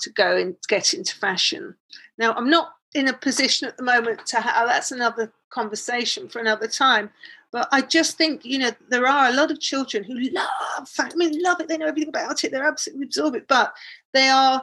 to 0.00 0.10
go 0.10 0.36
and 0.36 0.56
get 0.68 0.94
into 0.94 1.16
fashion. 1.16 1.74
Now, 2.18 2.32
I'm 2.32 2.50
not 2.50 2.72
in 2.94 3.08
a 3.08 3.12
position 3.12 3.68
at 3.68 3.76
the 3.76 3.82
moment 3.82 4.26
to 4.26 4.40
have 4.40 4.68
that's 4.68 4.92
another 4.92 5.32
conversation 5.50 6.28
for 6.28 6.38
another 6.38 6.68
time. 6.68 7.10
But 7.56 7.68
I 7.72 7.80
just 7.80 8.18
think, 8.18 8.44
you 8.44 8.58
know, 8.58 8.70
there 8.90 9.06
are 9.06 9.30
a 9.30 9.32
lot 9.32 9.50
of 9.50 9.60
children 9.60 10.04
who 10.04 10.18
love. 10.18 10.90
I 10.98 11.10
mean, 11.14 11.42
love 11.42 11.58
it. 11.58 11.68
They 11.68 11.78
know 11.78 11.86
everything 11.86 12.10
about 12.10 12.44
it. 12.44 12.52
They're 12.52 12.68
absolutely 12.68 13.06
absorbed 13.06 13.36
it, 13.36 13.48
but 13.48 13.72
they 14.12 14.28
are 14.28 14.62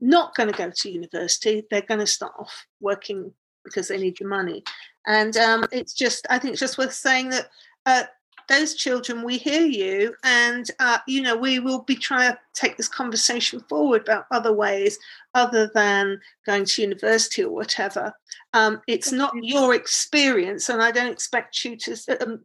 not 0.00 0.34
going 0.34 0.50
to 0.50 0.58
go 0.58 0.68
to 0.68 0.90
university. 0.90 1.64
They're 1.70 1.82
going 1.82 2.00
to 2.00 2.08
start 2.08 2.32
off 2.36 2.66
working 2.80 3.32
because 3.64 3.86
they 3.86 3.98
need 3.98 4.16
the 4.18 4.26
money. 4.26 4.64
And 5.06 5.36
um, 5.36 5.64
it's 5.70 5.92
just, 5.94 6.26
I 6.28 6.40
think 6.40 6.54
it's 6.54 6.60
just 6.60 6.76
worth 6.76 6.92
saying 6.92 7.28
that 7.28 7.50
uh, 7.86 8.02
those 8.48 8.74
children, 8.74 9.24
we 9.24 9.38
hear 9.38 9.62
you, 9.62 10.14
and 10.24 10.66
uh, 10.80 10.98
you 11.06 11.22
know 11.22 11.36
we 11.36 11.58
will 11.58 11.82
be 11.82 11.96
trying 11.96 12.32
to 12.32 12.38
take 12.54 12.76
this 12.76 12.88
conversation 12.88 13.60
forward 13.68 14.02
about 14.02 14.26
other 14.30 14.52
ways 14.52 14.98
other 15.34 15.70
than 15.74 16.20
going 16.46 16.64
to 16.64 16.82
university 16.82 17.42
or 17.44 17.50
whatever. 17.50 18.12
Um, 18.52 18.80
it's 18.86 19.12
not 19.12 19.32
your 19.42 19.74
experience, 19.74 20.68
and 20.68 20.82
I 20.82 20.90
don't 20.90 21.12
expect 21.12 21.64
you 21.64 21.76
to 21.76 22.22
um, 22.22 22.44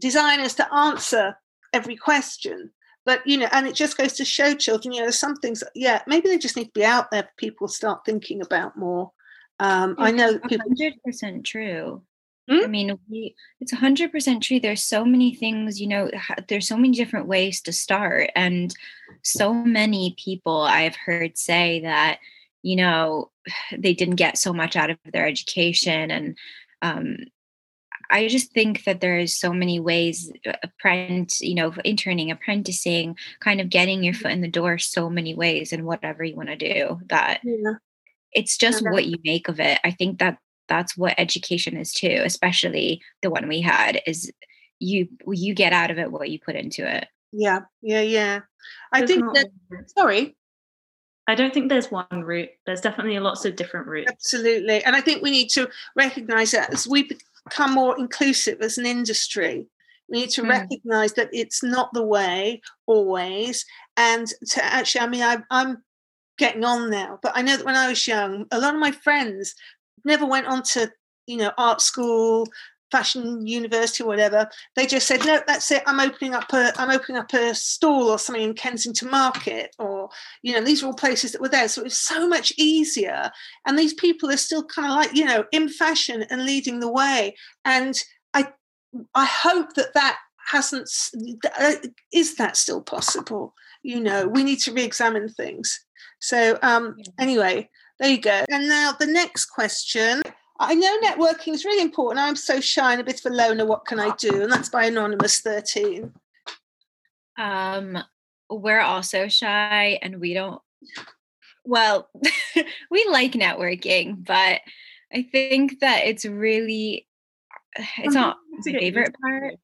designers 0.00 0.54
to 0.54 0.74
answer 0.74 1.36
every 1.72 1.96
question. 1.96 2.70
But 3.04 3.26
you 3.26 3.38
know, 3.38 3.48
and 3.52 3.66
it 3.66 3.74
just 3.74 3.96
goes 3.96 4.12
to 4.14 4.24
show 4.24 4.54
children, 4.54 4.92
you 4.92 5.02
know, 5.02 5.10
some 5.10 5.36
things. 5.36 5.64
Yeah, 5.74 6.02
maybe 6.06 6.28
they 6.28 6.38
just 6.38 6.56
need 6.56 6.66
to 6.66 6.72
be 6.72 6.84
out 6.84 7.10
there. 7.10 7.22
For 7.22 7.30
people 7.38 7.68
start 7.68 8.04
thinking 8.04 8.42
about 8.42 8.76
more. 8.76 9.12
Um, 9.60 9.96
I 9.98 10.10
know 10.10 10.38
people. 10.40 10.68
Hundred 10.68 11.02
percent 11.02 11.44
true. 11.44 12.02
Hmm? 12.48 12.64
I 12.64 12.66
mean, 12.66 12.98
we, 13.08 13.34
it's 13.60 13.74
100% 13.74 14.40
true. 14.40 14.60
There's 14.60 14.82
so 14.82 15.04
many 15.04 15.34
things, 15.34 15.80
you 15.80 15.86
know, 15.86 16.10
there's 16.48 16.66
so 16.66 16.76
many 16.76 16.92
different 16.96 17.26
ways 17.26 17.60
to 17.62 17.72
start. 17.72 18.30
And 18.34 18.74
so 19.22 19.52
many 19.52 20.16
people 20.22 20.62
I've 20.62 20.96
heard 20.96 21.36
say 21.36 21.80
that, 21.80 22.18
you 22.62 22.76
know, 22.76 23.30
they 23.76 23.94
didn't 23.94 24.16
get 24.16 24.38
so 24.38 24.52
much 24.52 24.76
out 24.76 24.90
of 24.90 24.98
their 25.12 25.26
education. 25.26 26.10
And 26.10 26.38
um, 26.80 27.16
I 28.10 28.28
just 28.28 28.52
think 28.52 28.84
that 28.84 29.00
there 29.00 29.18
is 29.18 29.38
so 29.38 29.52
many 29.52 29.78
ways, 29.78 30.32
uh, 30.46 30.52
apprentice, 30.62 31.42
you 31.42 31.54
know, 31.54 31.74
interning, 31.84 32.30
apprenticing, 32.30 33.16
kind 33.40 33.60
of 33.60 33.68
getting 33.68 34.02
your 34.02 34.14
foot 34.14 34.32
in 34.32 34.40
the 34.40 34.48
door 34.48 34.78
so 34.78 35.10
many 35.10 35.34
ways 35.34 35.72
and 35.72 35.84
whatever 35.84 36.24
you 36.24 36.34
want 36.34 36.48
to 36.48 36.56
do 36.56 37.00
that. 37.08 37.40
Yeah 37.44 37.74
it's 38.32 38.56
just 38.56 38.84
what 38.84 39.06
you 39.06 39.16
make 39.24 39.48
of 39.48 39.60
it. 39.60 39.78
I 39.84 39.90
think 39.90 40.18
that 40.18 40.38
that's 40.68 40.96
what 40.96 41.14
education 41.18 41.76
is 41.76 41.92
too 41.92 42.22
especially 42.24 43.00
the 43.22 43.30
one 43.30 43.48
we 43.48 43.60
had 43.60 44.00
is 44.06 44.32
you 44.78 45.08
you 45.28 45.54
get 45.54 45.72
out 45.72 45.90
of 45.90 45.98
it 45.98 46.12
what 46.12 46.30
you 46.30 46.38
put 46.38 46.56
into 46.56 46.88
it 46.88 47.06
yeah 47.32 47.60
yeah 47.82 48.00
yeah 48.00 48.40
i 48.92 48.98
there's 48.98 49.10
think 49.10 49.34
that 49.34 49.50
sorry 49.96 50.34
I 51.28 51.34
don't 51.34 51.52
think 51.52 51.68
there's 51.68 51.90
one 51.90 52.06
route. 52.10 52.48
There's 52.64 52.80
definitely 52.80 53.18
lots 53.18 53.44
of 53.44 53.54
different 53.54 53.86
routes. 53.86 54.10
Absolutely. 54.10 54.82
And 54.82 54.96
I 54.96 55.02
think 55.02 55.22
we 55.22 55.30
need 55.30 55.50
to 55.50 55.68
recognize 55.94 56.52
that 56.52 56.72
as 56.72 56.88
we 56.88 57.06
become 57.44 57.74
more 57.74 57.98
inclusive 57.98 58.62
as 58.62 58.78
an 58.78 58.86
industry, 58.86 59.66
we 60.08 60.20
need 60.20 60.30
to 60.30 60.42
mm. 60.42 60.48
recognize 60.48 61.12
that 61.14 61.28
it's 61.32 61.62
not 61.62 61.92
the 61.92 62.02
way 62.02 62.62
always. 62.86 63.66
And 63.98 64.26
to 64.52 64.64
actually, 64.64 65.02
I 65.02 65.06
mean, 65.06 65.22
I, 65.22 65.36
I'm 65.50 65.82
getting 66.38 66.64
on 66.64 66.90
now, 66.90 67.18
but 67.22 67.32
I 67.34 67.42
know 67.42 67.58
that 67.58 67.66
when 67.66 67.76
I 67.76 67.90
was 67.90 68.06
young, 68.06 68.46
a 68.50 68.58
lot 68.58 68.74
of 68.74 68.80
my 68.80 68.92
friends 68.92 69.54
never 70.04 70.26
went 70.26 70.46
on 70.46 70.62
to 70.62 70.90
you 71.26 71.36
know 71.36 71.52
art 71.58 71.80
school 71.80 72.46
fashion 72.90 73.46
university 73.46 74.02
or 74.02 74.06
whatever. 74.06 74.48
They 74.76 74.86
just 74.86 75.06
said 75.06 75.24
no 75.24 75.40
that's 75.46 75.70
it. 75.70 75.82
I'm 75.86 76.00
opening 76.00 76.34
up 76.34 76.52
a 76.52 76.72
i'm 76.78 76.90
opening 76.90 77.20
up 77.20 77.32
a 77.32 77.54
stall 77.54 78.08
or 78.08 78.18
something 78.18 78.42
in 78.42 78.54
kensington 78.54 79.10
market 79.10 79.74
or 79.78 80.08
you 80.42 80.54
know 80.54 80.62
these 80.62 80.82
are 80.82 80.86
all 80.86 80.94
places 80.94 81.32
that 81.32 81.40
were 81.40 81.48
there. 81.48 81.68
So 81.68 81.82
it 81.82 81.84
was 81.84 81.98
so 81.98 82.28
much 82.28 82.52
easier. 82.56 83.30
And 83.66 83.78
these 83.78 83.94
people 83.94 84.30
are 84.30 84.36
still 84.36 84.64
kind 84.64 84.90
of 84.90 84.96
like 84.96 85.16
you 85.16 85.24
know 85.24 85.44
in 85.52 85.68
fashion 85.68 86.24
and 86.30 86.44
leading 86.44 86.80
the 86.80 86.90
way. 86.90 87.36
And 87.64 87.94
i 88.34 88.48
i 89.14 89.24
hope 89.24 89.74
that 89.74 89.94
that 89.94 90.18
hasn't 90.50 90.90
uh, 91.60 91.74
is 92.12 92.36
that 92.36 92.56
still 92.56 92.82
possible? 92.82 93.54
You 93.82 94.00
know 94.00 94.26
we 94.26 94.44
need 94.44 94.60
to 94.60 94.72
re-examine 94.72 95.28
things. 95.28 95.84
So 96.20 96.58
um 96.62 96.96
anyway 97.18 97.68
there 97.98 98.10
you 98.10 98.20
go. 98.20 98.44
And 98.50 98.68
now 98.68 98.92
the 98.92 99.06
next 99.06 99.46
question. 99.46 100.22
I 100.60 100.74
know 100.74 100.98
networking 101.00 101.54
is 101.54 101.64
really 101.64 101.82
important. 101.82 102.24
I'm 102.24 102.36
so 102.36 102.60
shy 102.60 102.92
and 102.92 103.00
a 103.00 103.04
bit 103.04 103.24
of 103.24 103.30
a 103.30 103.34
loner. 103.34 103.64
What 103.64 103.86
can 103.86 104.00
I 104.00 104.14
do? 104.16 104.42
And 104.42 104.50
that's 104.50 104.68
by 104.68 104.86
Anonymous 104.86 105.38
13. 105.40 106.12
Um, 107.38 107.98
we're 108.50 108.80
also 108.80 109.28
shy 109.28 109.98
and 110.02 110.20
we 110.20 110.34
don't, 110.34 110.60
well, 111.64 112.08
we 112.90 113.08
like 113.10 113.32
networking, 113.32 114.24
but 114.24 114.60
I 115.12 115.22
think 115.30 115.78
that 115.80 116.06
it's 116.06 116.24
really, 116.24 117.06
it's 117.98 118.14
not 118.14 118.38
my 118.50 118.72
favorite 118.72 119.14
part. 119.20 119.54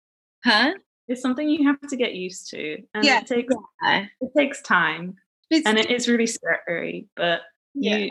Huh? 0.44 0.74
It's 1.08 1.22
something 1.22 1.48
you 1.48 1.66
have 1.66 1.80
to 1.88 1.96
get 1.96 2.14
used 2.14 2.50
to. 2.50 2.78
And 2.94 3.04
yeah. 3.04 3.20
it 3.20 3.26
takes, 3.26 3.54
yeah. 3.82 4.06
it 4.20 4.30
takes 4.36 4.62
time. 4.62 5.16
It's, 5.50 5.66
and 5.66 5.76
it 5.76 5.90
is 5.90 6.08
really 6.08 6.26
scary, 6.26 7.08
but 7.16 7.42
yeah. 7.74 7.96
you 7.96 8.10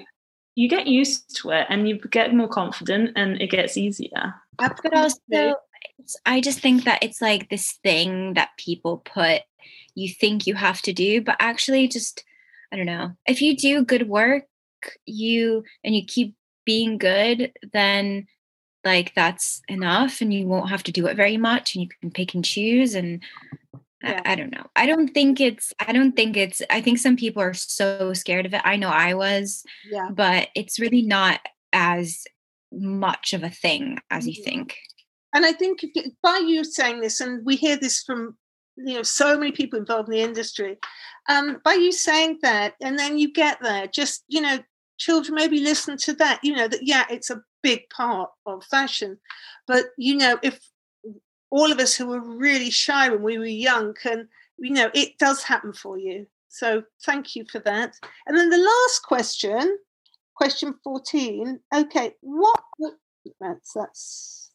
you 0.55 0.69
get 0.69 0.87
used 0.87 1.35
to 1.37 1.51
it 1.51 1.65
and 1.69 1.87
you 1.87 1.97
get 1.97 2.33
more 2.33 2.47
confident 2.47 3.11
and 3.15 3.41
it 3.41 3.49
gets 3.49 3.77
easier. 3.77 4.35
Uh, 4.59 4.69
but 4.83 4.93
also, 4.93 5.55
I 6.25 6.41
just 6.41 6.59
think 6.59 6.83
that 6.83 7.03
it's 7.03 7.21
like 7.21 7.49
this 7.49 7.79
thing 7.83 8.33
that 8.35 8.49
people 8.57 8.97
put, 8.97 9.41
you 9.95 10.13
think 10.13 10.45
you 10.45 10.55
have 10.55 10.81
to 10.83 10.93
do, 10.93 11.21
but 11.21 11.37
actually, 11.39 11.87
just, 11.87 12.23
I 12.71 12.77
don't 12.77 12.85
know. 12.85 13.13
If 13.27 13.41
you 13.41 13.55
do 13.55 13.83
good 13.83 14.07
work, 14.07 14.45
you, 15.05 15.63
and 15.83 15.95
you 15.95 16.05
keep 16.05 16.35
being 16.65 16.97
good, 16.97 17.51
then 17.71 18.27
like 18.83 19.13
that's 19.15 19.61
enough 19.67 20.21
and 20.21 20.33
you 20.33 20.45
won't 20.45 20.69
have 20.69 20.83
to 20.83 20.91
do 20.91 21.07
it 21.07 21.15
very 21.15 21.37
much 21.37 21.73
and 21.73 21.83
you 21.83 21.89
can 22.01 22.11
pick 22.11 22.33
and 22.33 22.43
choose 22.43 22.95
and 22.95 23.23
yeah. 24.03 24.21
I, 24.25 24.33
I, 24.33 24.35
don't 24.35 24.51
know 24.51 24.67
i 24.75 24.85
don't 24.85 25.09
think 25.09 25.39
it's 25.39 25.73
i 25.79 25.91
don't 25.91 26.15
think 26.15 26.37
it's 26.37 26.61
i 26.69 26.81
think 26.81 26.99
some 26.99 27.15
people 27.15 27.41
are 27.41 27.53
so 27.53 28.13
scared 28.13 28.45
of 28.45 28.53
it 28.53 28.61
i 28.63 28.75
know 28.75 28.89
i 28.89 29.13
was 29.13 29.63
yeah 29.89 30.09
but 30.11 30.49
it's 30.55 30.79
really 30.79 31.01
not 31.01 31.39
as 31.71 32.23
much 32.71 33.33
of 33.33 33.43
a 33.43 33.49
thing 33.49 33.99
as 34.09 34.27
you 34.27 34.33
mm-hmm. 34.33 34.43
think 34.43 34.77
and 35.33 35.45
i 35.45 35.51
think 35.51 35.83
by 36.21 36.37
you 36.45 36.63
saying 36.63 37.01
this 37.01 37.21
and 37.21 37.45
we 37.45 37.55
hear 37.55 37.77
this 37.77 38.03
from 38.03 38.37
you 38.75 38.95
know 38.95 39.03
so 39.03 39.37
many 39.37 39.51
people 39.51 39.79
involved 39.79 40.09
in 40.09 40.15
the 40.15 40.21
industry 40.21 40.77
um 41.29 41.59
by 41.63 41.73
you 41.73 41.91
saying 41.91 42.39
that 42.41 42.73
and 42.81 42.97
then 42.97 43.17
you 43.17 43.31
get 43.31 43.57
there 43.61 43.87
just 43.87 44.23
you 44.27 44.41
know 44.41 44.59
children 44.97 45.35
maybe 45.35 45.59
listen 45.59 45.97
to 45.97 46.13
that 46.13 46.39
you 46.43 46.55
know 46.55 46.67
that 46.67 46.79
yeah 46.81 47.05
it's 47.09 47.29
a 47.29 47.41
big 47.61 47.81
part 47.89 48.29
of 48.45 48.63
fashion 48.65 49.17
but 49.67 49.85
you 49.97 50.15
know 50.15 50.37
if 50.43 50.59
all 51.53 51.71
of 51.71 51.77
us 51.77 51.95
who 51.95 52.07
were 52.07 52.19
really 52.19 52.71
shy 52.71 53.07
when 53.09 53.21
we 53.21 53.37
were 53.37 53.45
young 53.45 53.93
can 53.93 54.27
you 54.57 54.71
know 54.71 54.89
it 54.95 55.17
does 55.19 55.43
happen 55.43 55.71
for 55.71 55.99
you 55.99 56.25
so 56.49 56.83
thank 57.05 57.35
you 57.35 57.45
for 57.51 57.59
that 57.59 57.95
and 58.25 58.35
then 58.35 58.49
the 58.49 58.57
last 58.57 59.03
question 59.03 59.77
question 60.35 60.73
14 60.83 61.59
okay 61.75 62.15
what 62.21 62.59
that's 63.39 63.73
that's 63.73 64.51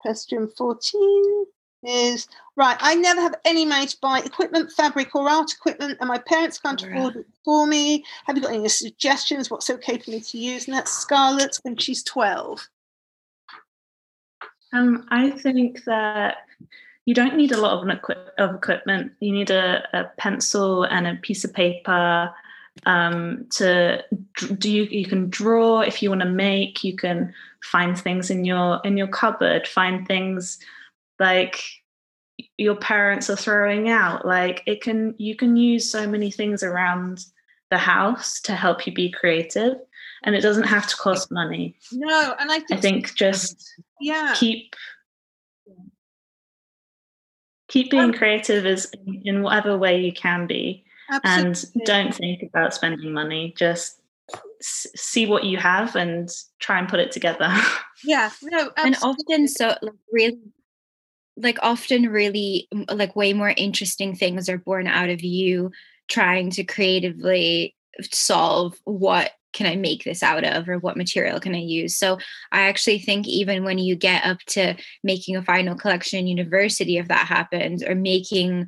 question 0.00 0.48
14 0.56 1.46
is 1.84 2.26
right. 2.56 2.76
I 2.80 2.94
never 2.94 3.20
have 3.20 3.36
any 3.44 3.64
money 3.64 3.86
to 3.86 3.96
buy 4.00 4.18
equipment, 4.18 4.72
fabric, 4.72 5.14
or 5.14 5.28
art 5.28 5.52
equipment, 5.52 5.98
and 6.00 6.08
my 6.08 6.18
parents 6.18 6.58
can't 6.58 6.82
afford 6.82 7.16
it 7.16 7.26
for 7.44 7.66
me. 7.66 8.04
Have 8.24 8.36
you 8.36 8.42
got 8.42 8.54
any 8.54 8.68
suggestions? 8.68 9.50
What's 9.50 9.70
okay 9.70 9.98
for 9.98 10.10
me 10.10 10.20
to 10.20 10.38
use? 10.38 10.66
And 10.66 10.76
that's 10.76 10.92
Scarlett 10.92 11.58
when 11.62 11.76
she's 11.76 12.02
12. 12.02 12.68
Um, 14.76 15.06
I 15.10 15.30
think 15.30 15.84
that 15.84 16.38
you 17.06 17.14
don't 17.14 17.36
need 17.36 17.52
a 17.52 17.60
lot 17.60 17.78
of, 17.78 17.88
equi- 17.88 18.14
of 18.38 18.54
equipment. 18.54 19.12
You 19.20 19.32
need 19.32 19.50
a, 19.50 19.86
a, 19.92 20.04
pencil 20.18 20.84
and 20.84 21.06
a 21.06 21.16
piece 21.16 21.44
of 21.44 21.54
paper 21.54 22.32
um, 22.84 23.46
to 23.52 24.04
do. 24.58 24.70
You, 24.70 24.84
you 24.84 25.06
can 25.06 25.30
draw 25.30 25.80
if 25.80 26.02
you 26.02 26.10
want 26.10 26.22
to 26.22 26.28
make. 26.28 26.84
You 26.84 26.96
can 26.96 27.32
find 27.62 27.98
things 27.98 28.30
in 28.30 28.44
your 28.44 28.80
in 28.84 28.96
your 28.96 29.06
cupboard. 29.06 29.66
Find 29.66 30.06
things 30.06 30.58
like 31.18 31.62
your 32.58 32.76
parents 32.76 33.30
are 33.30 33.36
throwing 33.36 33.88
out 33.88 34.26
like 34.26 34.62
it 34.66 34.82
can 34.82 35.14
you 35.16 35.34
can 35.34 35.56
use 35.56 35.90
so 35.90 36.06
many 36.06 36.30
things 36.30 36.62
around 36.62 37.24
the 37.70 37.78
house 37.78 38.40
to 38.42 38.54
help 38.54 38.86
you 38.86 38.92
be 38.92 39.10
creative 39.10 39.76
and 40.26 40.34
it 40.34 40.42
doesn't 40.42 40.64
have 40.64 40.86
to 40.86 40.96
cost 40.96 41.30
money 41.30 41.76
no 41.92 42.34
and 42.38 42.50
i 42.50 42.58
think, 42.58 42.72
I 42.72 42.76
think 42.76 43.14
just 43.14 43.74
yeah 44.00 44.34
keep 44.36 44.74
keep 47.68 47.90
being 47.90 48.02
um, 48.02 48.12
creative 48.12 48.66
as 48.66 48.90
in 49.24 49.42
whatever 49.42 49.78
way 49.78 50.00
you 50.00 50.12
can 50.12 50.46
be 50.46 50.84
absolutely. 51.10 51.80
and 51.80 51.86
don't 51.86 52.14
think 52.14 52.42
about 52.42 52.74
spending 52.74 53.12
money 53.12 53.54
just 53.56 54.00
see 54.60 55.26
what 55.26 55.44
you 55.44 55.56
have 55.58 55.94
and 55.94 56.28
try 56.58 56.78
and 56.78 56.88
put 56.88 57.00
it 57.00 57.12
together 57.12 57.54
yeah 58.04 58.30
no 58.42 58.70
absolutely. 58.76 58.82
and 58.84 58.96
often 59.02 59.48
so 59.48 59.76
like 59.82 59.94
really 60.12 60.38
like 61.36 61.58
often 61.62 62.08
really 62.08 62.66
like 62.90 63.14
way 63.14 63.32
more 63.32 63.52
interesting 63.56 64.14
things 64.14 64.48
are 64.48 64.58
born 64.58 64.86
out 64.86 65.10
of 65.10 65.22
you 65.22 65.70
trying 66.08 66.50
to 66.50 66.64
creatively 66.64 67.74
solve 68.10 68.78
what 68.84 69.32
can 69.56 69.66
I 69.66 69.74
make 69.74 70.04
this 70.04 70.22
out 70.22 70.44
of 70.44 70.68
or 70.68 70.78
what 70.78 70.98
material 70.98 71.40
can 71.40 71.54
I 71.54 71.60
use? 71.60 71.96
So 71.96 72.18
I 72.52 72.68
actually 72.68 72.98
think 72.98 73.26
even 73.26 73.64
when 73.64 73.78
you 73.78 73.96
get 73.96 74.24
up 74.24 74.38
to 74.48 74.76
making 75.02 75.34
a 75.34 75.42
final 75.42 75.74
collection 75.74 76.18
in 76.18 76.26
university, 76.26 76.98
if 76.98 77.08
that 77.08 77.26
happens, 77.26 77.82
or 77.82 77.94
making 77.94 78.66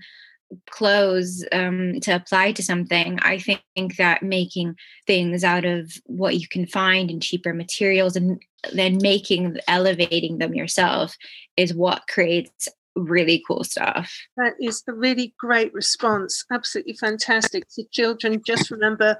clothes 0.70 1.44
um, 1.52 2.00
to 2.00 2.12
apply 2.12 2.52
to 2.52 2.62
something, 2.62 3.18
I 3.20 3.38
think 3.38 3.96
that 3.98 4.22
making 4.22 4.76
things 5.06 5.44
out 5.44 5.66
of 5.66 5.92
what 6.06 6.38
you 6.40 6.48
can 6.48 6.66
find 6.66 7.10
in 7.10 7.20
cheaper 7.20 7.52
materials 7.52 8.16
and 8.16 8.42
then 8.72 8.96
making 9.02 9.58
elevating 9.68 10.38
them 10.38 10.54
yourself 10.54 11.16
is 11.58 11.74
what 11.74 12.08
creates 12.08 12.66
really 13.00 13.42
cool 13.46 13.64
stuff. 13.64 14.12
That 14.36 14.54
is 14.60 14.82
a 14.88 14.92
really 14.92 15.34
great 15.38 15.72
response. 15.74 16.44
Absolutely 16.50 16.94
fantastic. 16.94 17.64
So 17.68 17.82
children, 17.90 18.42
just 18.46 18.70
remember 18.70 19.18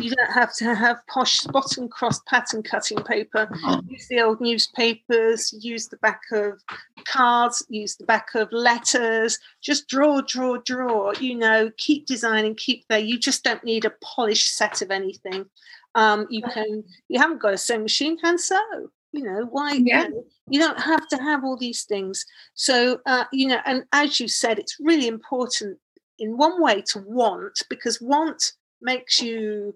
you 0.00 0.10
don't 0.10 0.32
have 0.32 0.54
to 0.56 0.74
have 0.74 0.98
posh 1.06 1.38
spot 1.38 1.76
and 1.78 1.90
cross 1.90 2.20
pattern 2.26 2.62
cutting 2.62 3.02
paper. 3.04 3.48
Use 3.88 4.06
the 4.08 4.20
old 4.20 4.40
newspapers, 4.40 5.52
use 5.64 5.88
the 5.88 5.96
back 5.98 6.20
of 6.32 6.60
cards, 7.06 7.64
use 7.68 7.96
the 7.96 8.04
back 8.04 8.28
of 8.34 8.52
letters. 8.52 9.38
Just 9.62 9.88
draw, 9.88 10.20
draw, 10.20 10.58
draw. 10.58 11.12
You 11.12 11.36
know, 11.36 11.70
keep 11.78 12.06
designing, 12.06 12.54
keep 12.54 12.84
there. 12.88 12.98
You 12.98 13.18
just 13.18 13.44
don't 13.44 13.64
need 13.64 13.84
a 13.84 13.94
polished 14.02 14.56
set 14.56 14.82
of 14.82 14.90
anything. 14.90 15.46
Um, 15.94 16.26
you 16.30 16.42
can, 16.42 16.84
you 17.08 17.18
haven't 17.18 17.40
got 17.40 17.54
a 17.54 17.58
sewing 17.58 17.82
machine, 17.82 18.18
hand 18.18 18.40
sew 18.40 18.90
you 19.12 19.22
know 19.22 19.46
why 19.50 19.72
yeah. 19.72 20.04
you, 20.04 20.10
know, 20.10 20.24
you 20.48 20.60
don't 20.60 20.80
have 20.80 21.08
to 21.08 21.16
have 21.16 21.44
all 21.44 21.56
these 21.56 21.84
things. 21.84 22.24
So 22.54 23.00
uh, 23.06 23.24
you 23.32 23.48
know 23.48 23.60
and 23.64 23.84
as 23.92 24.20
you 24.20 24.28
said 24.28 24.58
it's 24.58 24.76
really 24.80 25.06
important 25.06 25.78
in 26.18 26.36
one 26.36 26.60
way 26.60 26.82
to 26.82 27.00
want 27.06 27.62
because 27.70 28.00
want 28.00 28.52
makes 28.82 29.20
you 29.20 29.74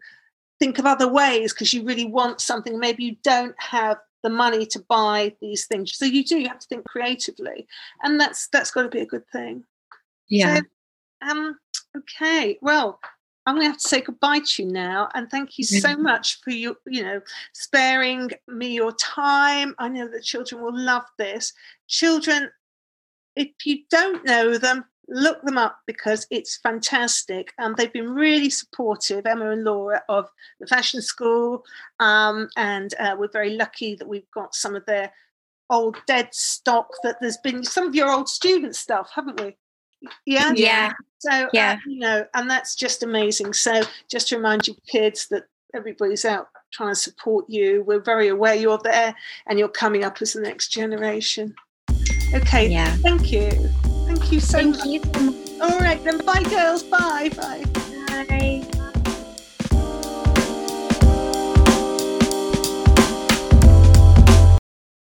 think 0.59 0.79
of 0.79 0.87
other 0.87 1.09
ways 1.09 1.53
because 1.53 1.73
you 1.73 1.85
really 1.85 2.05
want 2.05 2.40
something. 2.40 2.79
Maybe 2.79 3.05
you 3.05 3.16
don't 3.23 3.55
have 3.59 3.99
the 4.23 4.31
money 4.31 4.64
to 4.66 4.79
buy 4.88 5.35
these 5.40 5.66
things. 5.66 5.97
So 5.97 6.05
you 6.05 6.25
do 6.25 6.38
you 6.38 6.49
have 6.49 6.61
to 6.61 6.66
think 6.68 6.85
creatively 6.85 7.66
and 8.03 8.21
that's 8.21 8.49
that's 8.49 8.71
got 8.71 8.83
to 8.83 8.88
be 8.88 9.01
a 9.01 9.07
good 9.07 9.29
thing. 9.29 9.64
Yeah. 10.29 10.61
so, 11.23 11.31
um 11.31 11.59
okay 11.97 12.59
well 12.62 12.99
I'm 13.45 13.57
going 13.57 13.67
to 13.67 13.71
have 13.71 13.81
to 13.81 13.89
say 13.89 14.01
goodbye 14.01 14.41
to 14.41 14.63
you 14.63 14.71
now, 14.71 15.09
and 15.15 15.31
thank 15.31 15.59
you 15.59 15.65
so 15.65 15.89
mm-hmm. 15.89 16.03
much 16.03 16.41
for 16.43 16.51
you, 16.51 16.77
you 16.87 17.03
know, 17.03 17.21
sparing 17.53 18.31
me 18.47 18.75
your 18.75 18.93
time. 18.93 19.75
I 19.79 19.89
know 19.89 20.09
that 20.09 20.23
children 20.23 20.63
will 20.63 20.77
love 20.77 21.05
this. 21.19 21.53
Children, 21.89 22.51
if 23.35 23.49
you 23.65 23.81
don't 23.91 24.25
know 24.25 24.59
them, 24.59 24.85
look 25.09 25.43
them 25.43 25.59
up 25.59 25.81
because 25.87 26.27
it's 26.31 26.59
fantastic. 26.59 27.53
Um, 27.59 27.75
they've 27.77 27.93
been 27.93 28.11
really 28.11 28.51
supportive, 28.51 29.27
Emma 29.27 29.51
and 29.51 29.65
Laura, 29.65 30.03
of 30.09 30.29
the 30.61 30.67
fashion 30.67 31.03
school, 31.03 31.65
um, 31.99 32.49
and 32.57 32.95
uh, 33.01 33.17
we're 33.19 33.29
very 33.29 33.57
lucky 33.57 33.97
that 33.97 34.09
we've 34.09 34.31
got 34.33 34.55
some 34.55 34.77
of 34.77 34.87
their 34.87 35.13
old 35.69 35.97
dead 36.07 36.29
stock. 36.33 36.89
That 37.03 37.17
there's 37.21 37.39
been 37.39 37.65
some 37.65 37.89
of 37.89 37.95
your 37.95 38.11
old 38.11 38.29
student 38.29 38.77
stuff, 38.77 39.11
haven't 39.15 39.41
we? 39.41 39.57
Yeah. 40.27 40.53
Yeah. 40.55 40.93
So, 41.19 41.31
uh, 41.31 41.49
yeah. 41.53 41.73
Uh, 41.73 41.91
you 41.91 41.99
know, 41.99 42.27
and 42.35 42.51
that's 42.51 42.75
just 42.75 43.03
amazing. 43.03 43.53
So, 43.53 43.83
just 44.11 44.29
to 44.29 44.37
remind 44.37 44.67
you, 44.67 44.75
kids, 44.91 45.29
that 45.29 45.45
everybody's 45.75 46.25
out 46.25 46.49
trying 46.73 46.91
to 46.91 46.95
support 46.99 47.45
you. 47.49 47.85
We're 47.87 48.01
very 48.01 48.29
aware 48.29 48.55
you're 48.55 48.81
there 48.83 49.15
and 49.47 49.59
you're 49.59 49.69
coming 49.69 50.05
up 50.05 50.21
as 50.21 50.33
the 50.33 50.41
next 50.41 50.69
generation. 50.69 51.55
Okay. 52.35 52.69
Yeah. 52.69 52.95
Thank 52.97 53.31
you. 53.31 53.51
Thank 54.07 54.33
you 54.33 54.41
so 54.41 54.59
thank 54.59 54.77
much. 54.77 54.87
You. 54.87 55.61
All 55.62 55.79
right, 55.79 56.03
then. 56.03 56.19
Bye, 56.25 56.43
girls. 56.43 56.83
Bye. 56.83 57.31
Bye. 57.37 57.65
Bye. 58.29 58.52